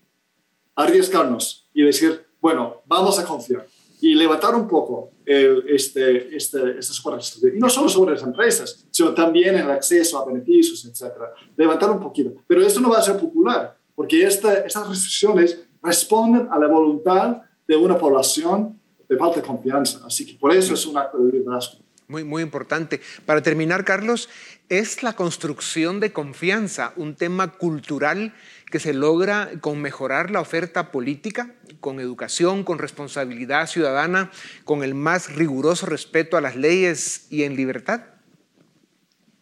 [0.75, 3.65] arriesgarnos y decir, bueno, vamos a confiar
[4.01, 9.13] y levantar un poco el, este, este, este Y no solo sobre las empresas, sino
[9.13, 11.13] también el acceso a beneficios, etc.
[11.55, 12.33] Levantar un poquito.
[12.47, 17.41] Pero esto no va a ser popular, porque esta, estas restricciones responden a la voluntad
[17.67, 20.01] de una población de falta de confianza.
[20.05, 21.79] Así que por eso es un acto de liderazgo.
[22.07, 23.01] Muy, muy importante.
[23.27, 24.29] Para terminar, Carlos,
[24.67, 28.33] ¿es la construcción de confianza un tema cultural
[28.69, 34.31] que se logra con mejorar la oferta política, con educación, con responsabilidad ciudadana,
[34.63, 38.01] con el más riguroso respeto a las leyes y en libertad?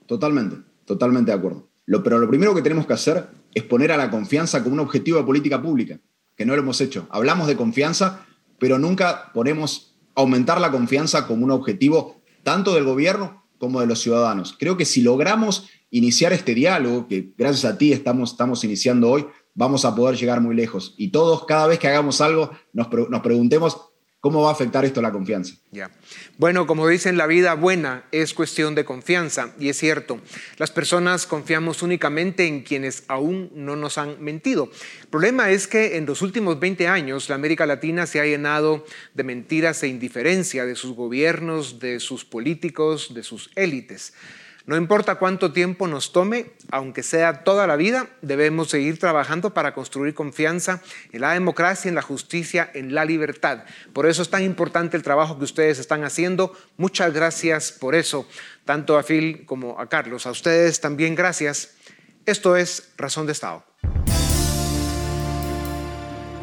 [0.05, 1.69] Totalmente, totalmente de acuerdo.
[1.85, 5.17] Pero lo primero que tenemos que hacer es poner a la confianza como un objetivo
[5.17, 5.99] de política pública,
[6.35, 7.07] que no lo hemos hecho.
[7.09, 8.25] Hablamos de confianza,
[8.59, 13.99] pero nunca ponemos aumentar la confianza como un objetivo tanto del gobierno como de los
[13.99, 14.55] ciudadanos.
[14.57, 19.25] Creo que si logramos iniciar este diálogo, que gracias a ti estamos, estamos iniciando hoy,
[19.53, 20.93] vamos a poder llegar muy lejos.
[20.97, 23.86] Y todos, cada vez que hagamos algo, nos, nos preguntemos
[24.27, 25.55] ¿Cómo va a afectar esto la confianza?
[25.71, 25.89] Ya.
[26.37, 30.19] Bueno, como dicen, la vida buena es cuestión de confianza, y es cierto,
[30.57, 34.69] las personas confiamos únicamente en quienes aún no nos han mentido.
[34.99, 38.85] El problema es que en los últimos 20 años la América Latina se ha llenado
[39.13, 44.11] de mentiras e indiferencia de sus gobiernos, de sus políticos, de sus élites.
[44.67, 49.73] No importa cuánto tiempo nos tome, aunque sea toda la vida, debemos seguir trabajando para
[49.73, 50.81] construir confianza
[51.13, 53.63] en la democracia, en la justicia, en la libertad.
[53.93, 56.51] Por eso es tan importante el trabajo que ustedes están haciendo.
[56.75, 58.27] Muchas gracias por eso,
[58.65, 60.27] tanto a Phil como a Carlos.
[60.27, 61.75] A ustedes también gracias.
[62.25, 63.63] Esto es Razón de Estado.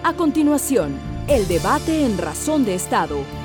[0.02, 3.43] A continuación, el debate en Razón de Estado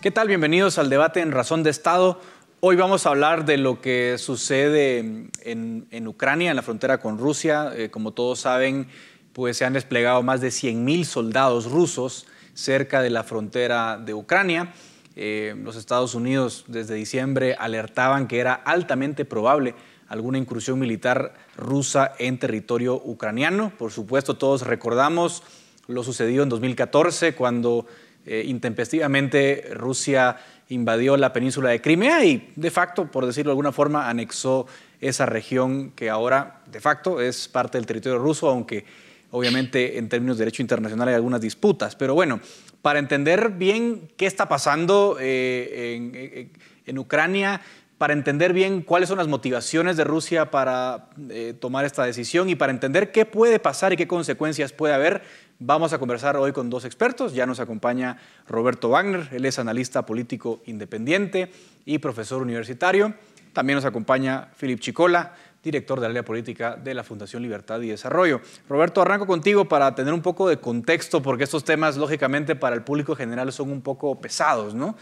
[0.00, 0.28] ¿Qué tal?
[0.28, 2.18] Bienvenidos al debate en Razón de Estado.
[2.60, 7.70] Hoy vamos a hablar de lo que sucede en, Ucrania, en la frontera con Rusia.
[7.76, 8.88] Eh, como todos saben,
[9.34, 14.72] pues se han desplegado más de 100.000 soldados rusos cerca de la frontera de Ucrania.
[15.16, 19.74] Eh, los Estados Unidos desde diciembre alertaban que era altamente probable
[20.08, 23.70] alguna incursión militar rusa en territorio ucraniano.
[23.76, 25.42] Por supuesto, todos recordamos
[25.88, 27.84] lo sucedido en 2014 cuando
[28.26, 30.36] eh, intempestivamente Rusia
[30.68, 34.66] invadió la península de Crimea y de facto, por decirlo de alguna forma, anexó
[35.00, 38.84] esa región que ahora de facto es parte del territorio ruso, aunque
[39.30, 41.96] obviamente en términos de derecho internacional hay algunas disputas.
[41.96, 42.40] Pero bueno,
[42.82, 46.50] para entender bien qué está pasando eh,
[46.86, 47.60] en, Ucrania,
[47.98, 52.54] para entender bien cuáles son las motivaciones de Rusia para eh, tomar esta decisión y
[52.54, 55.22] para entender qué puede pasar y qué consecuencias puede haber,
[55.62, 57.34] Vamos a conversar hoy con dos expertos.
[57.34, 58.16] Ya nos acompaña
[58.48, 61.52] Roberto Wagner, él es analista político independiente
[61.84, 63.12] y profesor universitario.
[63.52, 68.40] También nos acompaña Philip Chicola, director de área política de la Fundación Libertad y Desarrollo.
[68.70, 72.82] Roberto, arranco contigo para tener un poco de contexto, porque estos temas, lógicamente, para el
[72.82, 74.96] público general son un poco pesados, ¿no?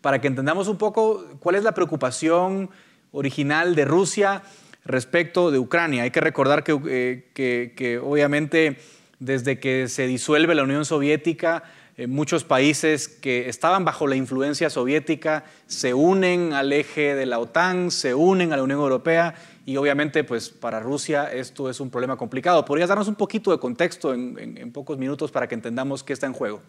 [0.00, 2.70] Para que entendamos un poco cuál es la preocupación
[3.12, 4.42] original de Rusia
[4.86, 6.04] respecto de Ucrania.
[6.04, 8.78] Hay que recordar que, que obviamente
[9.20, 11.64] desde que se disuelve la Unión Soviética,
[11.98, 17.40] eh, muchos países que estaban bajo la influencia soviética se unen al eje de la
[17.40, 19.34] OTAN, se unen a la Unión Europea
[19.66, 22.64] y obviamente pues para Rusia esto es un problema complicado.
[22.64, 26.34] ¿Podrías darnos un poquito de contexto en, pocos minutos para que entendamos qué está en
[26.34, 26.62] juego?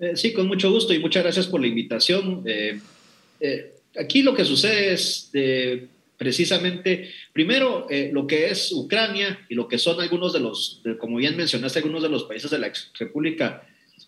[0.00, 2.42] Eh, sí, con mucho gusto y muchas gracias por la invitación.
[2.44, 2.80] Eh,
[3.96, 5.30] aquí lo que sucede es
[6.18, 11.36] precisamente, primero, lo que es Ucrania y lo que son algunos de los, como bien
[11.36, 13.62] mencionaste, algunos de los países de la ex República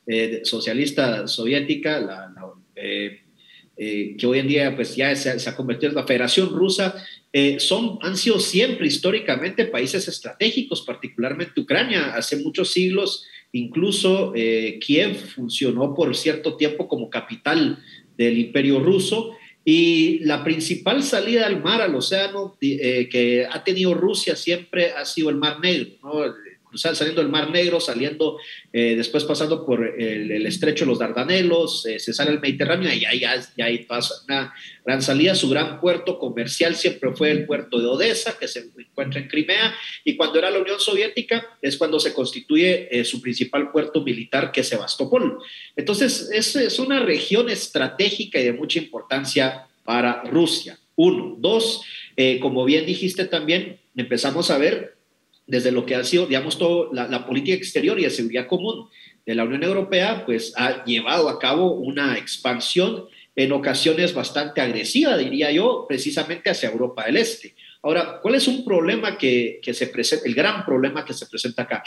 [0.07, 2.33] eh, socialista soviética, la,
[2.75, 3.21] eh,
[3.77, 6.95] eh, que hoy en día pues ya se, ha convertido en la Federación Rusa,
[7.59, 15.95] son, han sido siempre históricamente países estratégicos, particularmente Ucrania, hace muchos siglos, incluso Kiev funcionó
[15.95, 17.79] por cierto tiempo como capital
[18.19, 19.37] del imperio ruso.
[19.65, 25.29] Y la principal salida al mar, al océano, que ha tenido Rusia siempre ha sido
[25.31, 25.91] el Mar Negro.
[26.03, 26.25] ¿no?
[26.75, 28.39] Saliendo del Mar Negro, saliendo
[28.73, 33.05] eh, después pasando por el, estrecho de los Dardanelos, eh, se sale al Mediterráneo y
[33.05, 33.23] ahí,
[33.61, 34.55] ahí pasa una
[34.85, 35.35] gran salida.
[35.35, 39.75] Su gran puerto comercial siempre fue el puerto de Odessa, que se encuentra en Crimea,
[40.05, 44.53] y cuando era la Unión Soviética es cuando se constituye eh, su principal puerto militar,
[44.53, 45.39] que es Sebastopol.
[45.77, 50.79] Entonces, es, es una región estratégica y de mucha importancia para Rusia.
[50.97, 51.37] Uno.
[51.39, 51.83] Dos,
[52.43, 55.00] como bien dijiste también, empezamos a ver
[55.51, 58.89] desde lo que ha sido, digamos, todo la, política exterior y de seguridad común
[59.27, 65.17] de la Unión Europea, pues ha llevado a cabo una expansión en ocasiones bastante agresiva,
[65.17, 67.57] diría yo, precisamente hacia Europa del Este.
[67.83, 71.63] Ahora, ¿cuál es un problema que, que se presenta, el gran problema que se presenta
[71.63, 71.83] acá?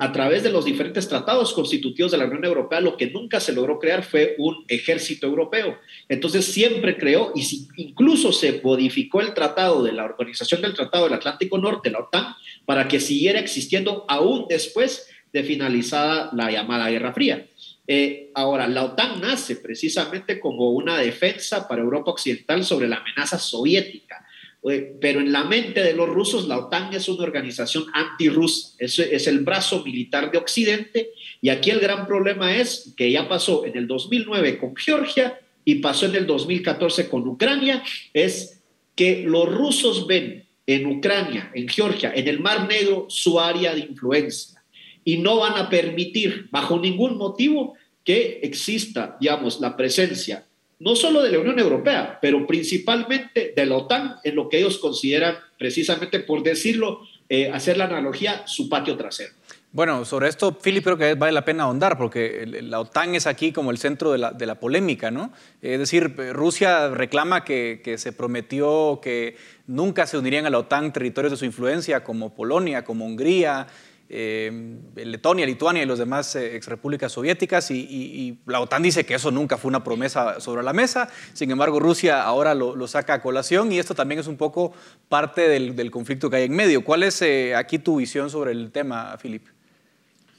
[0.00, 3.52] a través de los diferentes tratados constitutivos de la Unión Europea, lo que nunca se
[3.52, 5.78] logró crear fue un ejército europeo.
[6.08, 11.14] Entonces siempre creó, y incluso se modificó el tratado de la Organización del Tratado del
[11.14, 17.12] Atlántico Norte, la OTAN, para que siguiera existiendo aún después de finalizada la llamada Guerra
[17.12, 17.46] Fría.
[17.86, 23.38] Eh, ahora, la OTAN nace precisamente como una defensa para Europa Occidental sobre la amenaza
[23.38, 24.26] soviética
[25.00, 29.26] pero en la mente de los rusos la OTAN es una organización antirrusa, es, es
[29.28, 31.10] el brazo militar de Occidente.
[31.40, 35.76] Y aquí el gran problema es que ya pasó en el 2009 con Georgia y
[35.76, 38.60] pasó en el 2014 con Ucrania, es
[38.94, 43.80] que los rusos ven en Ucrania, en Georgia, en el Mar Negro su área de
[43.80, 44.62] influencia.
[45.04, 50.45] Y no van a permitir bajo ningún motivo que exista, digamos, la presencia
[50.78, 54.78] no solo de la Unión Europea, pero principalmente de la OTAN, en lo que ellos
[54.78, 59.32] consideran, precisamente por decirlo, eh, hacer la analogía, su patio trasero.
[59.72, 63.52] Bueno, sobre esto, Philip, creo que vale la pena ahondar, porque la OTAN es aquí
[63.52, 65.32] como el centro de la, polémica, ¿no?
[65.60, 69.36] Es decir, Rusia reclama que, que, se prometió que
[69.66, 73.66] nunca se unirían a la OTAN territorios de su influencia, como Polonia, como Hungría,
[74.08, 79.32] eh, Letonia, Lituania y los demás eh, exrepúblicas soviéticas y, la OTAN dice que eso
[79.32, 83.72] nunca fue una promesa sobre la mesa, sin embargo Rusia ahora lo, saca a colación
[83.72, 84.72] y esto también es un poco
[85.08, 86.84] parte del, conflicto que hay en medio.
[86.84, 89.46] ¿Cuál es eh, aquí tu visión sobre el tema, Filip?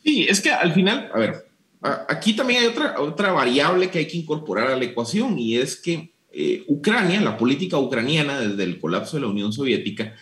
[0.04, 1.48] Sí, es que al final, a ver,
[2.08, 5.76] aquí también hay otra, otra variable que hay que incorporar a la ecuación y es
[5.76, 6.14] que
[6.68, 10.14] Ucrania, la política ucraniana desde el colapso de la Unión Soviética,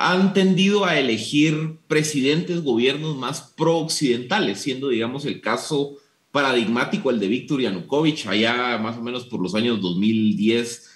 [0.00, 5.96] han tendido a elegir presidentes, gobiernos más pro-occidentales, siendo, digamos, el caso
[6.30, 10.90] paradigmático el de Víctor Yanukovych, allá más o menos por los años 2010,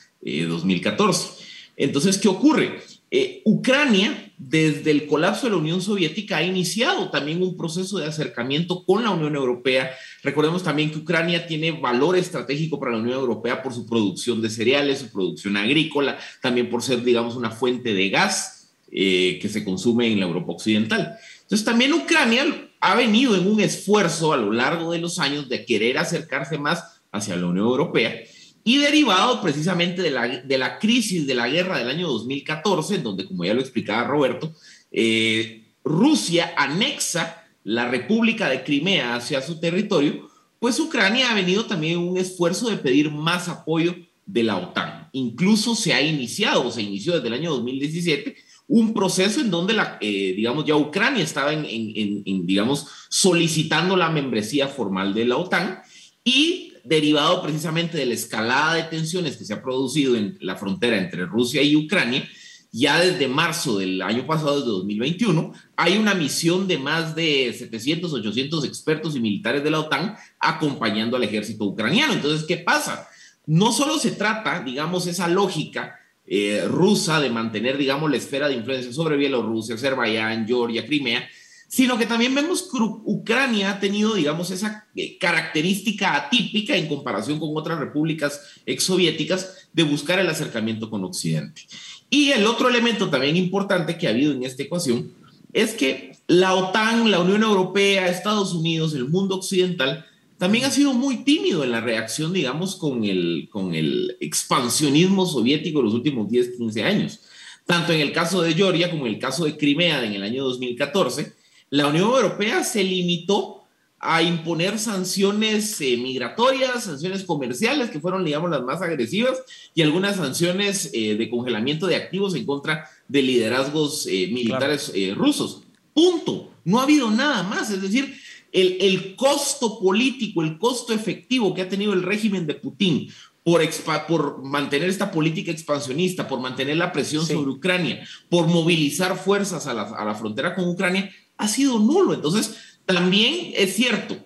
[0.48, 1.28] 2014.
[1.28, 1.44] Eh,
[1.78, 2.78] Entonces, ¿qué ocurre?
[3.10, 8.06] Eh, Ucrania, desde el colapso de la Unión Soviética, ha iniciado también un proceso de
[8.06, 9.90] acercamiento con la Unión Europea.
[10.22, 14.48] Recordemos también que Ucrania tiene valor estratégico para la Unión Europea por su producción de
[14.48, 18.60] cereales, su producción agrícola, también por ser, digamos, una fuente de gas
[18.94, 21.16] eh, que se consume en la Europa Occidental.
[21.40, 22.44] Entonces también Ucrania
[22.78, 27.00] ha venido en un esfuerzo a lo largo de los años de querer acercarse más
[27.10, 28.22] hacia la Unión Europea
[28.64, 33.02] y derivado precisamente de la, de la crisis de la guerra del año 2014, en
[33.02, 34.52] donde, como ya lo explicaba Roberto,
[34.90, 40.28] eh, Rusia anexa la República de Crimea hacia su territorio,
[40.58, 43.96] pues Ucrania ha venido también en un esfuerzo de pedir más apoyo
[44.26, 45.08] de la OTAN.
[45.12, 48.36] Incluso se ha iniciado, se inició desde el año 2017,
[48.68, 54.68] un proceso en donde, la, eh, digamos, ya Ucrania estaba, en, digamos, solicitando la membresía
[54.68, 55.80] formal de la OTAN
[56.24, 60.96] y derivado precisamente de la escalada de tensiones que se ha producido en la frontera
[60.98, 62.28] entre Rusia y Ucrania,
[62.74, 68.12] ya desde marzo del año pasado, desde 2021, hay una misión de más de 700,
[68.14, 72.14] 800 expertos y militares de la OTAN acompañando al ejército ucraniano.
[72.14, 73.06] Entonces, ¿qué pasa?
[73.44, 78.54] No solo se trata, digamos, esa lógica eh, rusa de mantener, digamos, la esfera de
[78.54, 81.28] influencia sobre Bielorrusia, Azerbaiyán, Georgia, Crimea,
[81.68, 87.40] sino que también vemos que Ucrania ha tenido, digamos, esa eh, característica atípica en comparación
[87.40, 91.62] con otras repúblicas exsoviéticas de buscar el acercamiento con Occidente.
[92.10, 95.12] Y el otro elemento también importante que ha habido en esta ecuación
[95.54, 100.04] es que la OTAN, la Unión Europea, Estados Unidos, el mundo occidental,
[100.42, 105.78] también ha sido muy tímido en la reacción, digamos, con el, con el expansionismo soviético
[105.78, 107.20] de los últimos 10, 15 años.
[107.64, 110.42] Tanto en el caso de Georgia como en el caso de Crimea en el año
[110.42, 111.32] 2014,
[111.70, 113.62] la Unión Europea se limitó
[114.00, 119.44] a imponer sanciones eh, migratorias, sanciones comerciales, que fueron, digamos, las más agresivas,
[119.76, 125.62] y algunas sanciones eh, de congelamiento de activos en contra de liderazgos eh, militares rusos.
[125.94, 126.50] Punto.
[126.64, 127.70] No ha habido nada más.
[127.70, 128.16] Es decir,
[128.52, 133.08] el, el, costo político, el costo efectivo que ha tenido el régimen de Putin
[133.42, 133.62] por,
[134.06, 139.74] por mantener esta política expansionista, por mantener la presión sobre Ucrania, por movilizar fuerzas a
[139.74, 142.14] la, a la frontera con Ucrania, ha sido nulo.
[142.14, 144.16] Entonces, también es cierto,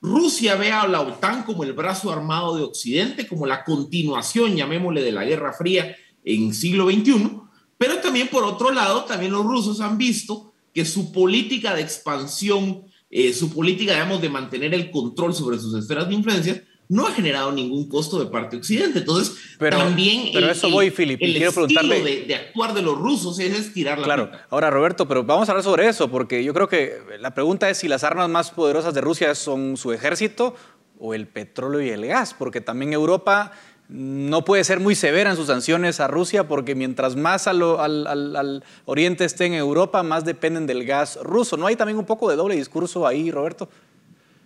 [0.00, 5.02] Rusia ve a la OTAN como el brazo armado de Occidente, como la continuación, llamémosle,
[5.02, 7.40] de la Guerra Fría en siglo XXI,
[7.76, 12.84] pero también por otro lado, también los rusos han visto que su política de expansión,
[13.10, 17.12] eh, su política, digamos, de mantener el control sobre sus esferas de influencia, no ha
[17.12, 18.98] generado ningún costo de parte de Occidente.
[18.98, 22.02] Entonces, también pero el, eso voy, Philip, el quiero preguntarle...
[22.02, 24.30] de, de, actuar de los rusos es estirar la Claro.
[24.50, 27.78] Ahora, Roberto, pero vamos a hablar sobre eso, porque yo creo que la pregunta es
[27.78, 30.56] si las armas más poderosas de Rusia son su ejército
[30.98, 33.52] o el petróleo y el gas, porque también Europa
[33.90, 39.24] no puede ser muy severa en sus sanciones a Rusia, porque mientras más al, oriente
[39.24, 41.56] esté en Europa, más dependen del gas ruso.
[41.56, 43.68] ¿No hay también un poco de doble discurso ahí, Roberto?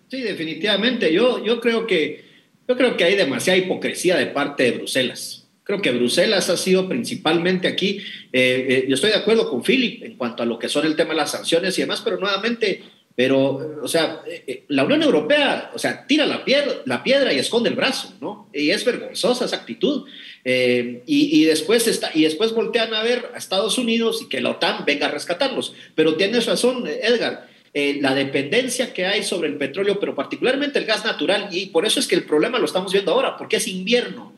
[0.09, 1.13] Sí, definitivamente.
[1.13, 2.35] Yo, yo creo que
[2.67, 5.47] yo creo que hay demasiada hipocresía de parte de Bruselas.
[5.65, 7.99] Creo que Bruselas ha sido principalmente aquí,
[8.33, 10.97] eh, eh, yo estoy de acuerdo con Philip en cuanto a lo que son el
[10.97, 12.83] tema de las sanciones y demás, pero nuevamente,
[13.17, 17.39] pero, o sea, eh, la Unión Europea, o sea, tira la piedra, la piedra y
[17.39, 18.49] esconde el brazo, ¿no?
[18.53, 20.07] Y es vergonzosa esa actitud.
[20.45, 24.51] y, y, después está, y después voltean a ver a Estados Unidos y que la
[24.51, 25.75] OTAN venga a rescatarlos.
[25.95, 30.85] Pero tienes razón, Edgar eh, la dependencia que hay sobre el petróleo, pero particularmente el
[30.85, 33.67] gas natural, y por eso es que el problema lo estamos viendo ahora, porque es
[33.67, 34.33] invierno,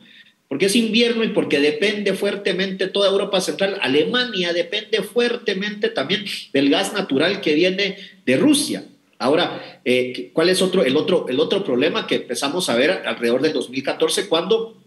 [0.47, 6.69] porque es invierno y porque depende fuertemente toda Europa Central, Alemania depende fuertemente también del
[6.69, 8.85] gas natural que viene de Rusia.
[9.19, 13.41] Ahora, eh, ¿cuál es otro, el, otro, el otro problema que empezamos a ver alrededor
[13.41, 14.77] del 2014 cuando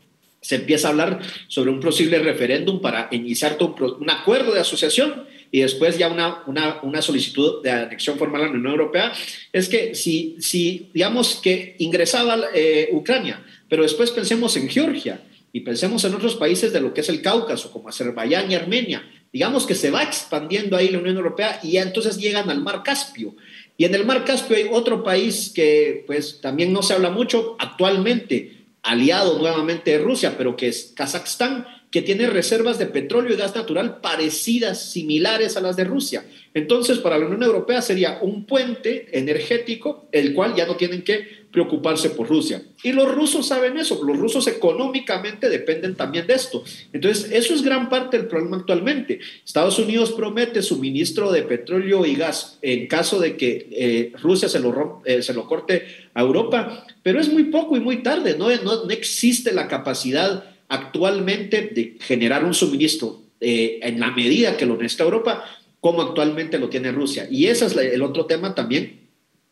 [0.41, 5.61] se empieza a hablar sobre un posible referéndum para iniciar un acuerdo de asociación y
[5.61, 9.13] después ya una, una, una, solicitud de anexión formal a la Unión Europea,
[9.53, 15.21] es que si, si digamos que ingresaba eh, Ucrania, pero después pensemos en Georgia
[15.53, 19.03] y pensemos en otros países de lo que es el Cáucaso, como Azerbaiyán y Armenia,
[19.33, 23.35] digamos que se va expandiendo ahí la Unión Europea y entonces llegan al Mar Caspio.
[23.77, 27.57] Y en el Mar Caspio hay otro país que pues también no se habla mucho
[27.59, 33.37] actualmente, aliado nuevamente de Rusia, pero que es Kazajstán, que tiene reservas de petróleo y
[33.37, 36.25] gas natural parecidas, similares a las de Rusia.
[36.55, 41.40] Entonces, para la Unión Europea sería un puente energético, el cual ya no tienen que
[41.51, 42.63] preocuparse por Rusia.
[42.83, 46.63] Y los rusos saben eso, los rusos económicamente dependen también de esto.
[46.93, 49.21] Entonces, eso es gran parte del problema actualmente.
[49.45, 54.61] Estados Unidos promete suministro de petróleo y gas en caso de que eh, Rusia se
[54.61, 58.49] lo, eh, se lo corte a Europa, pero es muy poco y muy tarde, no,
[58.63, 64.67] no, no existe la capacidad actualmente de generar un suministro eh, en la medida que
[64.67, 65.45] lo necesita Europa,
[65.81, 67.27] como actualmente lo tiene Rusia.
[67.31, 69.00] Y ese es el otro tema también,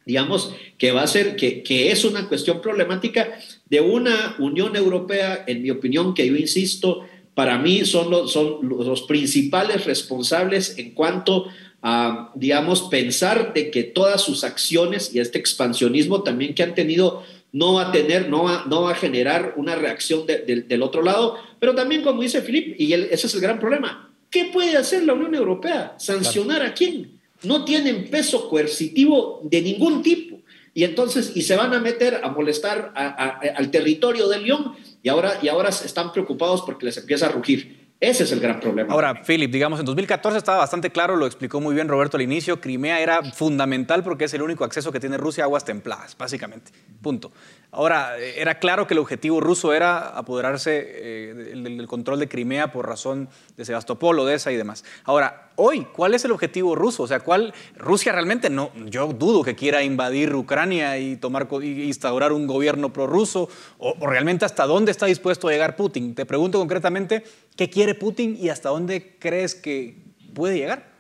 [0.09, 5.45] digamos, que va a ser, que, que es una cuestión problemática de una Unión Europea,
[5.47, 7.05] en mi opinión, que yo insisto,
[7.35, 11.49] para mí son los, son los principales responsables en cuanto
[11.83, 17.23] a, digamos, pensar de que todas sus acciones y este expansionismo también que han tenido
[17.53, 21.37] no va a tener, no va, no va a generar una reacción del otro lado,
[21.59, 25.13] pero también como dice Filip, y ese es el gran problema, ¿qué puede hacer la
[25.13, 25.97] Unión Europea?
[25.99, 27.18] ¿Sancionar a quién?
[27.43, 30.41] No tienen peso coercitivo de ningún tipo.
[30.75, 35.39] Y entonces, y se van a meter a molestar al territorio de León y ahora,
[35.43, 37.78] y ahora están preocupados porque les empieza a rugir.
[38.01, 38.93] Ese es el gran problema.
[38.93, 42.61] Ahora, Philip, digamos, en 2014 estaba bastante claro, lo explicó muy bien Roberto al inicio,
[42.61, 46.71] Crimea era fundamental porque es el único acceso que tiene Rusia a aguas templadas, básicamente.
[47.03, 47.33] Punto.
[47.73, 52.87] Ahora, era claro que el objetivo ruso era apoderarse eh, del, control de Crimea por
[52.87, 54.85] razón de Sebastopol, Odessa y demás.
[55.03, 57.03] Ahora, hoy, ¿cuál es el objetivo ruso?
[57.03, 58.71] O sea, ¿cuál Rusia realmente no?
[58.87, 64.07] Yo dudo que quiera invadir Ucrania y tomar y instaurar un gobierno prorruso o, o
[64.07, 66.15] realmente hasta dónde está dispuesto a llegar Putin.
[66.15, 67.25] Te pregunto concretamente,
[67.59, 70.01] ¿Qué quiere Putin y hasta dónde crees que
[70.33, 70.95] puede llegar?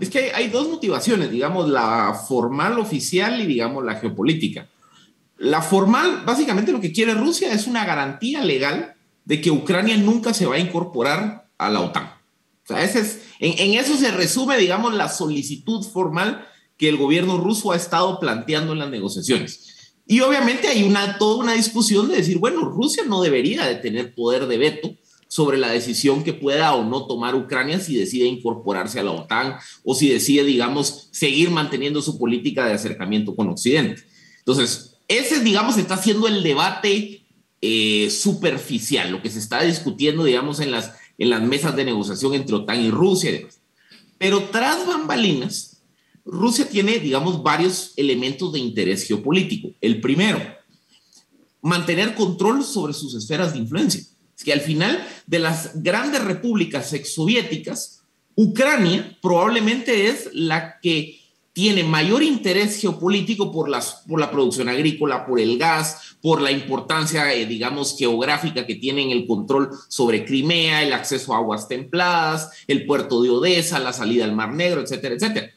[0.00, 4.70] Es que hay, dos motivaciones, digamos, la formal oficial y, digamos, la geopolítica.
[5.36, 8.94] La formal, básicamente lo que quiere Rusia es una garantía legal
[9.26, 12.04] de que Ucrania nunca se va a incorporar a la OTAN.
[12.04, 17.36] O sea, ese es, en, eso se resume, digamos, la solicitud formal que el gobierno
[17.36, 19.92] ruso ha estado planteando en las negociaciones.
[20.06, 24.14] Y obviamente hay una, toda una discusión de decir, bueno, Rusia no debería de tener
[24.14, 24.96] poder de veto
[25.34, 29.56] sobre la decisión que pueda o no tomar Ucrania si decide incorporarse a la OTAN
[29.82, 34.04] o si decide, digamos, seguir manteniendo su política de acercamiento con Occidente.
[34.38, 37.26] Entonces, ese, digamos, está siendo el debate
[37.60, 42.34] eh, superficial, lo que se está discutiendo, digamos, en las, en las mesas de negociación
[42.34, 43.46] entre OTAN y Rusia y.
[44.18, 45.82] Pero tras bambalinas,
[46.24, 49.70] Rusia tiene, digamos, varios elementos de interés geopolítico.
[49.80, 50.40] El primero,
[51.60, 54.13] mantener control sobre sus esferas de influencia.
[54.36, 58.02] Es que al final de las grandes repúblicas exsoviéticas,
[58.36, 61.20] Ucrania probablemente es la que
[61.54, 66.50] tiene mayor interés geopolítico por, las, por la producción agrícola, por el gas, por la
[66.50, 72.50] importancia, eh, digamos, geográfica que tienen el control sobre Crimea, el acceso a aguas templadas,
[72.66, 75.52] el puerto de Odessa, la salida al Mar Negro, etcétera, etcétera.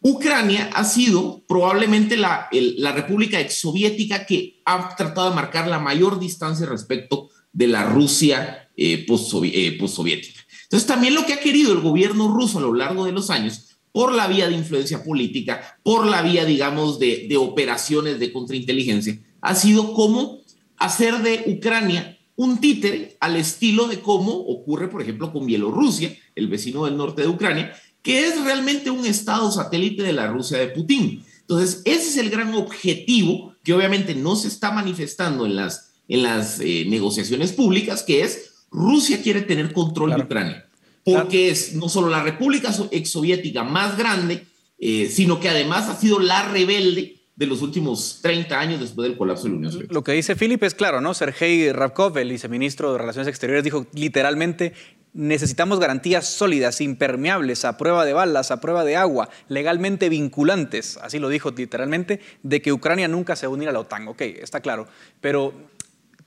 [0.00, 6.18] Ucrania ha sido probablemente la, la república exsoviética que ha tratado de marcar la mayor
[6.18, 10.40] distancia respecto de la Rusia eh, eh, postsoviética.
[10.64, 13.78] Entonces, también lo que ha querido el gobierno ruso a lo largo de los años,
[13.92, 19.18] por la vía de influencia política, por la vía, digamos, de, de operaciones de contrainteligencia,
[19.42, 20.40] ha sido cómo
[20.78, 26.48] hacer de Ucrania un títere al estilo de cómo ocurre, por ejemplo, con Bielorrusia, el
[26.48, 27.72] vecino del norte de Ucrania,
[28.02, 31.22] que es realmente un estado satélite de la Rusia de Putin.
[31.40, 36.22] Entonces, ese es el gran objetivo que obviamente no se está manifestando en las en
[36.22, 40.68] las eh, negociaciones públicas, que es Rusia quiere tener control de Ucrania,
[41.02, 44.44] porque es no solo la República exsoviética más grande,
[44.78, 49.16] eh, sino que además ha sido la rebelde de los últimos 30 años después del
[49.16, 49.94] colapso de la Unión Soviética.
[49.94, 51.14] Lo que dice Philip es claro, ¿no?
[51.14, 54.74] Sergei Rabkov, el viceministro de Relaciones Exteriores, dijo literalmente
[55.14, 61.18] necesitamos garantías sólidas, impermeables, a prueba de balas, a prueba de agua, legalmente vinculantes, así
[61.18, 64.08] lo dijo literalmente, de que Ucrania nunca se va a unir a la OTAN.
[64.08, 64.88] Ok, está claro.
[65.20, 65.52] Pero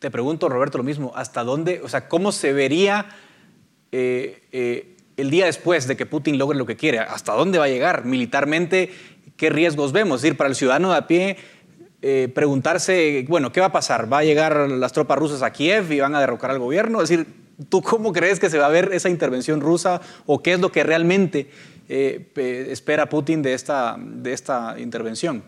[0.05, 3.07] te pregunto, Roberto, lo mismo, ¿hasta dónde, o sea, cómo se vería
[3.91, 6.99] eh, eh, el día después de que Putin logre lo que quiere?
[6.99, 8.91] ¿Hasta dónde va a llegar militarmente?
[9.35, 10.17] ¿Qué riesgos vemos?
[10.17, 11.37] Es decir, para el ciudadano de a pie,
[12.03, 14.13] eh, preguntarse, bueno, ¿qué va a pasar?
[14.13, 17.01] ¿Va a llegar las tropas rusas a Kiev y van a derrocar al gobierno?
[17.01, 17.25] Es decir,
[17.67, 20.71] ¿tú cómo crees que se va a ver esa intervención rusa o qué es lo
[20.71, 21.49] que realmente
[21.87, 25.43] espera Putin de esta, de esta intervención?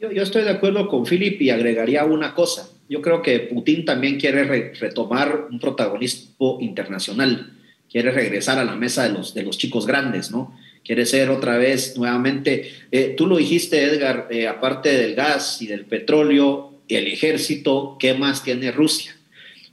[0.00, 3.84] Yo, yo estoy de acuerdo con Philip y agregaría una cosa yo creo que Putin
[3.84, 7.52] también quiere retomar un protagonismo internacional,
[7.90, 10.56] quiere regresar a la mesa de los, de los chicos grandes, ¿no?
[10.84, 15.66] Quiere ser otra vez nuevamente, eh, tú lo dijiste Edgar, eh, aparte del gas y
[15.66, 19.17] del petróleo y el ejército, ¿qué más tiene Rusia?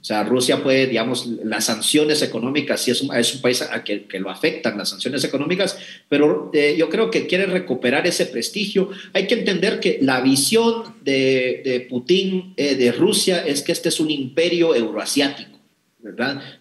[0.06, 3.08] O sea, Rusia puede, digamos, las sanciones económicas, sí es un,
[3.42, 5.76] país a que, que, lo afectan las sanciones económicas,
[6.08, 8.90] pero eh, yo creo que quiere recuperar ese prestigio.
[9.14, 13.88] Hay que entender que la visión de, de Putin eh, de Rusia es que este
[13.88, 15.55] es un imperio euroasiático.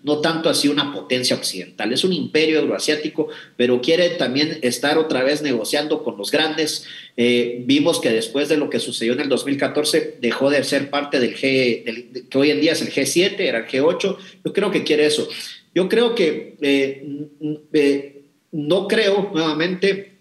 [0.03, 5.23] No tanto así una potencia occidental, es un imperio euroasiático, pero quiere también estar otra
[5.23, 6.85] vez negociando con los grandes.
[7.17, 11.19] Eh, vimos que después de lo que sucedió en el 2014 dejó de ser parte
[11.19, 14.83] del G, que hoy en día es el G7, era el G8, yo creo que
[14.83, 15.27] quiere eso.
[15.73, 17.27] Yo creo que eh,
[17.73, 18.21] eh,
[18.51, 20.13] no creo nuevamente,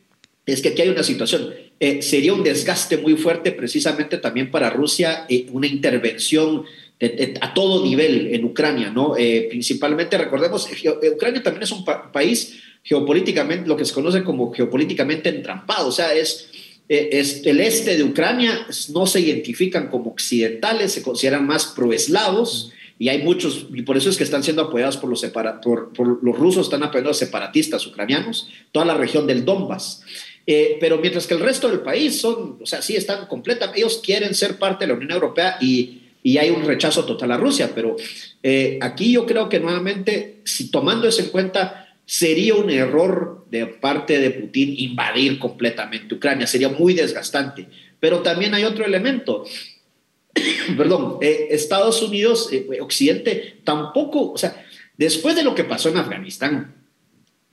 [0.45, 1.55] es que aquí hay una situación.
[2.01, 6.65] sería un desgaste muy fuerte precisamente también para Rusia, una intervención
[7.41, 9.17] a todo nivel en Ucrania, ¿no?
[9.17, 14.53] Eh, principalmente, recordemos, eh, Ucrania también es un país geopolíticamente, lo que se conoce como
[14.53, 16.51] geopolíticamente entrampado, o sea, es,
[16.89, 22.71] eh, es el este de Ucrania no se identifican como occidentales, se consideran más proeslavos.
[22.97, 25.93] Y hay muchos, y por eso es que están siendo apoyados por los, separa, por,
[25.93, 30.03] por los rusos, están apoyando a separatistas ucranianos, toda la región del Donbass.
[30.47, 34.33] pero mientras que el resto del país son, o sea, sí están completamente, ellos quieren
[34.33, 37.71] ser parte de la Unión Europea y y hay un rechazo total a Rusia.
[37.75, 37.97] Pero
[38.43, 43.67] eh, aquí yo creo que nuevamente, si tomando eso en cuenta, sería un error de
[43.67, 47.69] parte de Putin invadir completamente Ucrania, sería muy desgastante.
[48.01, 49.45] Pero también hay otro elemento.
[50.79, 54.65] Perdón, eh, Estados Unidos, eh, Occidente, tampoco, o sea,
[54.97, 56.75] después de lo que pasó en Afganistán,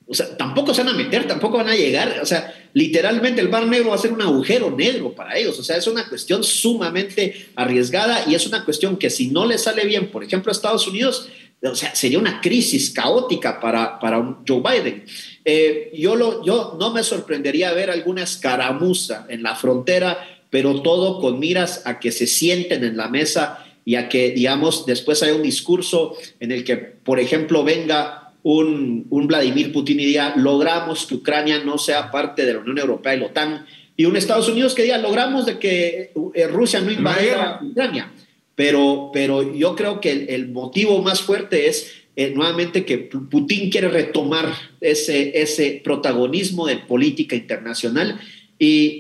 [0.07, 2.19] o sea, tampoco se van a meter, tampoco van a llegar.
[2.22, 5.57] O sea, literalmente el Mar Negro va a ser un agujero negro para ellos.
[5.59, 9.57] O sea, es una cuestión sumamente arriesgada y es una cuestión que si no le
[9.57, 11.30] sale bien, por ejemplo, a Estados Unidos,
[11.63, 15.05] o sea, sería una crisis caótica para, para Joe Biden.
[15.45, 21.19] Eh, yo, lo, yo no me sorprendería ver alguna escaramuza en la frontera, pero todo
[21.19, 25.36] con miras a que se sienten en la mesa y a que, digamos, después haya
[25.36, 31.06] un discurso en el que, por ejemplo, venga un, un Vladimir Putin y diga, logramos
[31.06, 33.66] que Ucrania no sea parte de la Unión Europea y la OTAN,
[33.98, 38.12] y un Estados Unidos que diga, logramos de que eh, Rusia no invadiera Ucrania.
[38.56, 43.89] Pero, pero yo creo que el, motivo más fuerte es eh, nuevamente que Putin quiere
[43.89, 48.20] retomar ese, ese protagonismo de política internacional
[48.60, 49.00] y,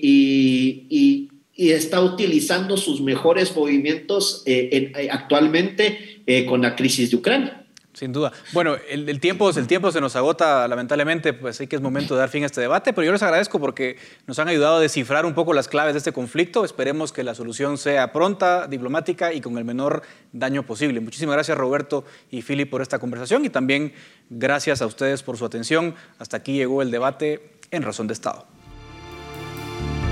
[0.89, 7.60] y, y, está utilizando sus mejores movimientos eh, actualmente con la crisis de Ucrania.
[7.93, 8.31] Sin duda.
[8.53, 12.21] Bueno, el, tiempo, el tiempo se nos agota, lamentablemente, pues sí que es momento de
[12.21, 15.25] dar fin a este debate, pero yo les agradezco porque nos han ayudado a descifrar
[15.25, 16.63] un poco las claves de este conflicto.
[16.63, 21.01] Esperemos que la solución sea pronta, diplomática y con el menor daño posible.
[21.01, 23.93] Muchísimas gracias Roberto y Philip por esta conversación y también
[24.29, 25.93] gracias a ustedes por su atención.
[26.17, 28.47] Hasta aquí llegó el debate en Razón de Estado.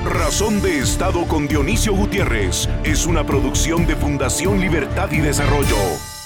[0.06, 6.19] Razón de Estado con Dionisio Gutiérrez es una producción de Fundación Libertad y Desarrollo.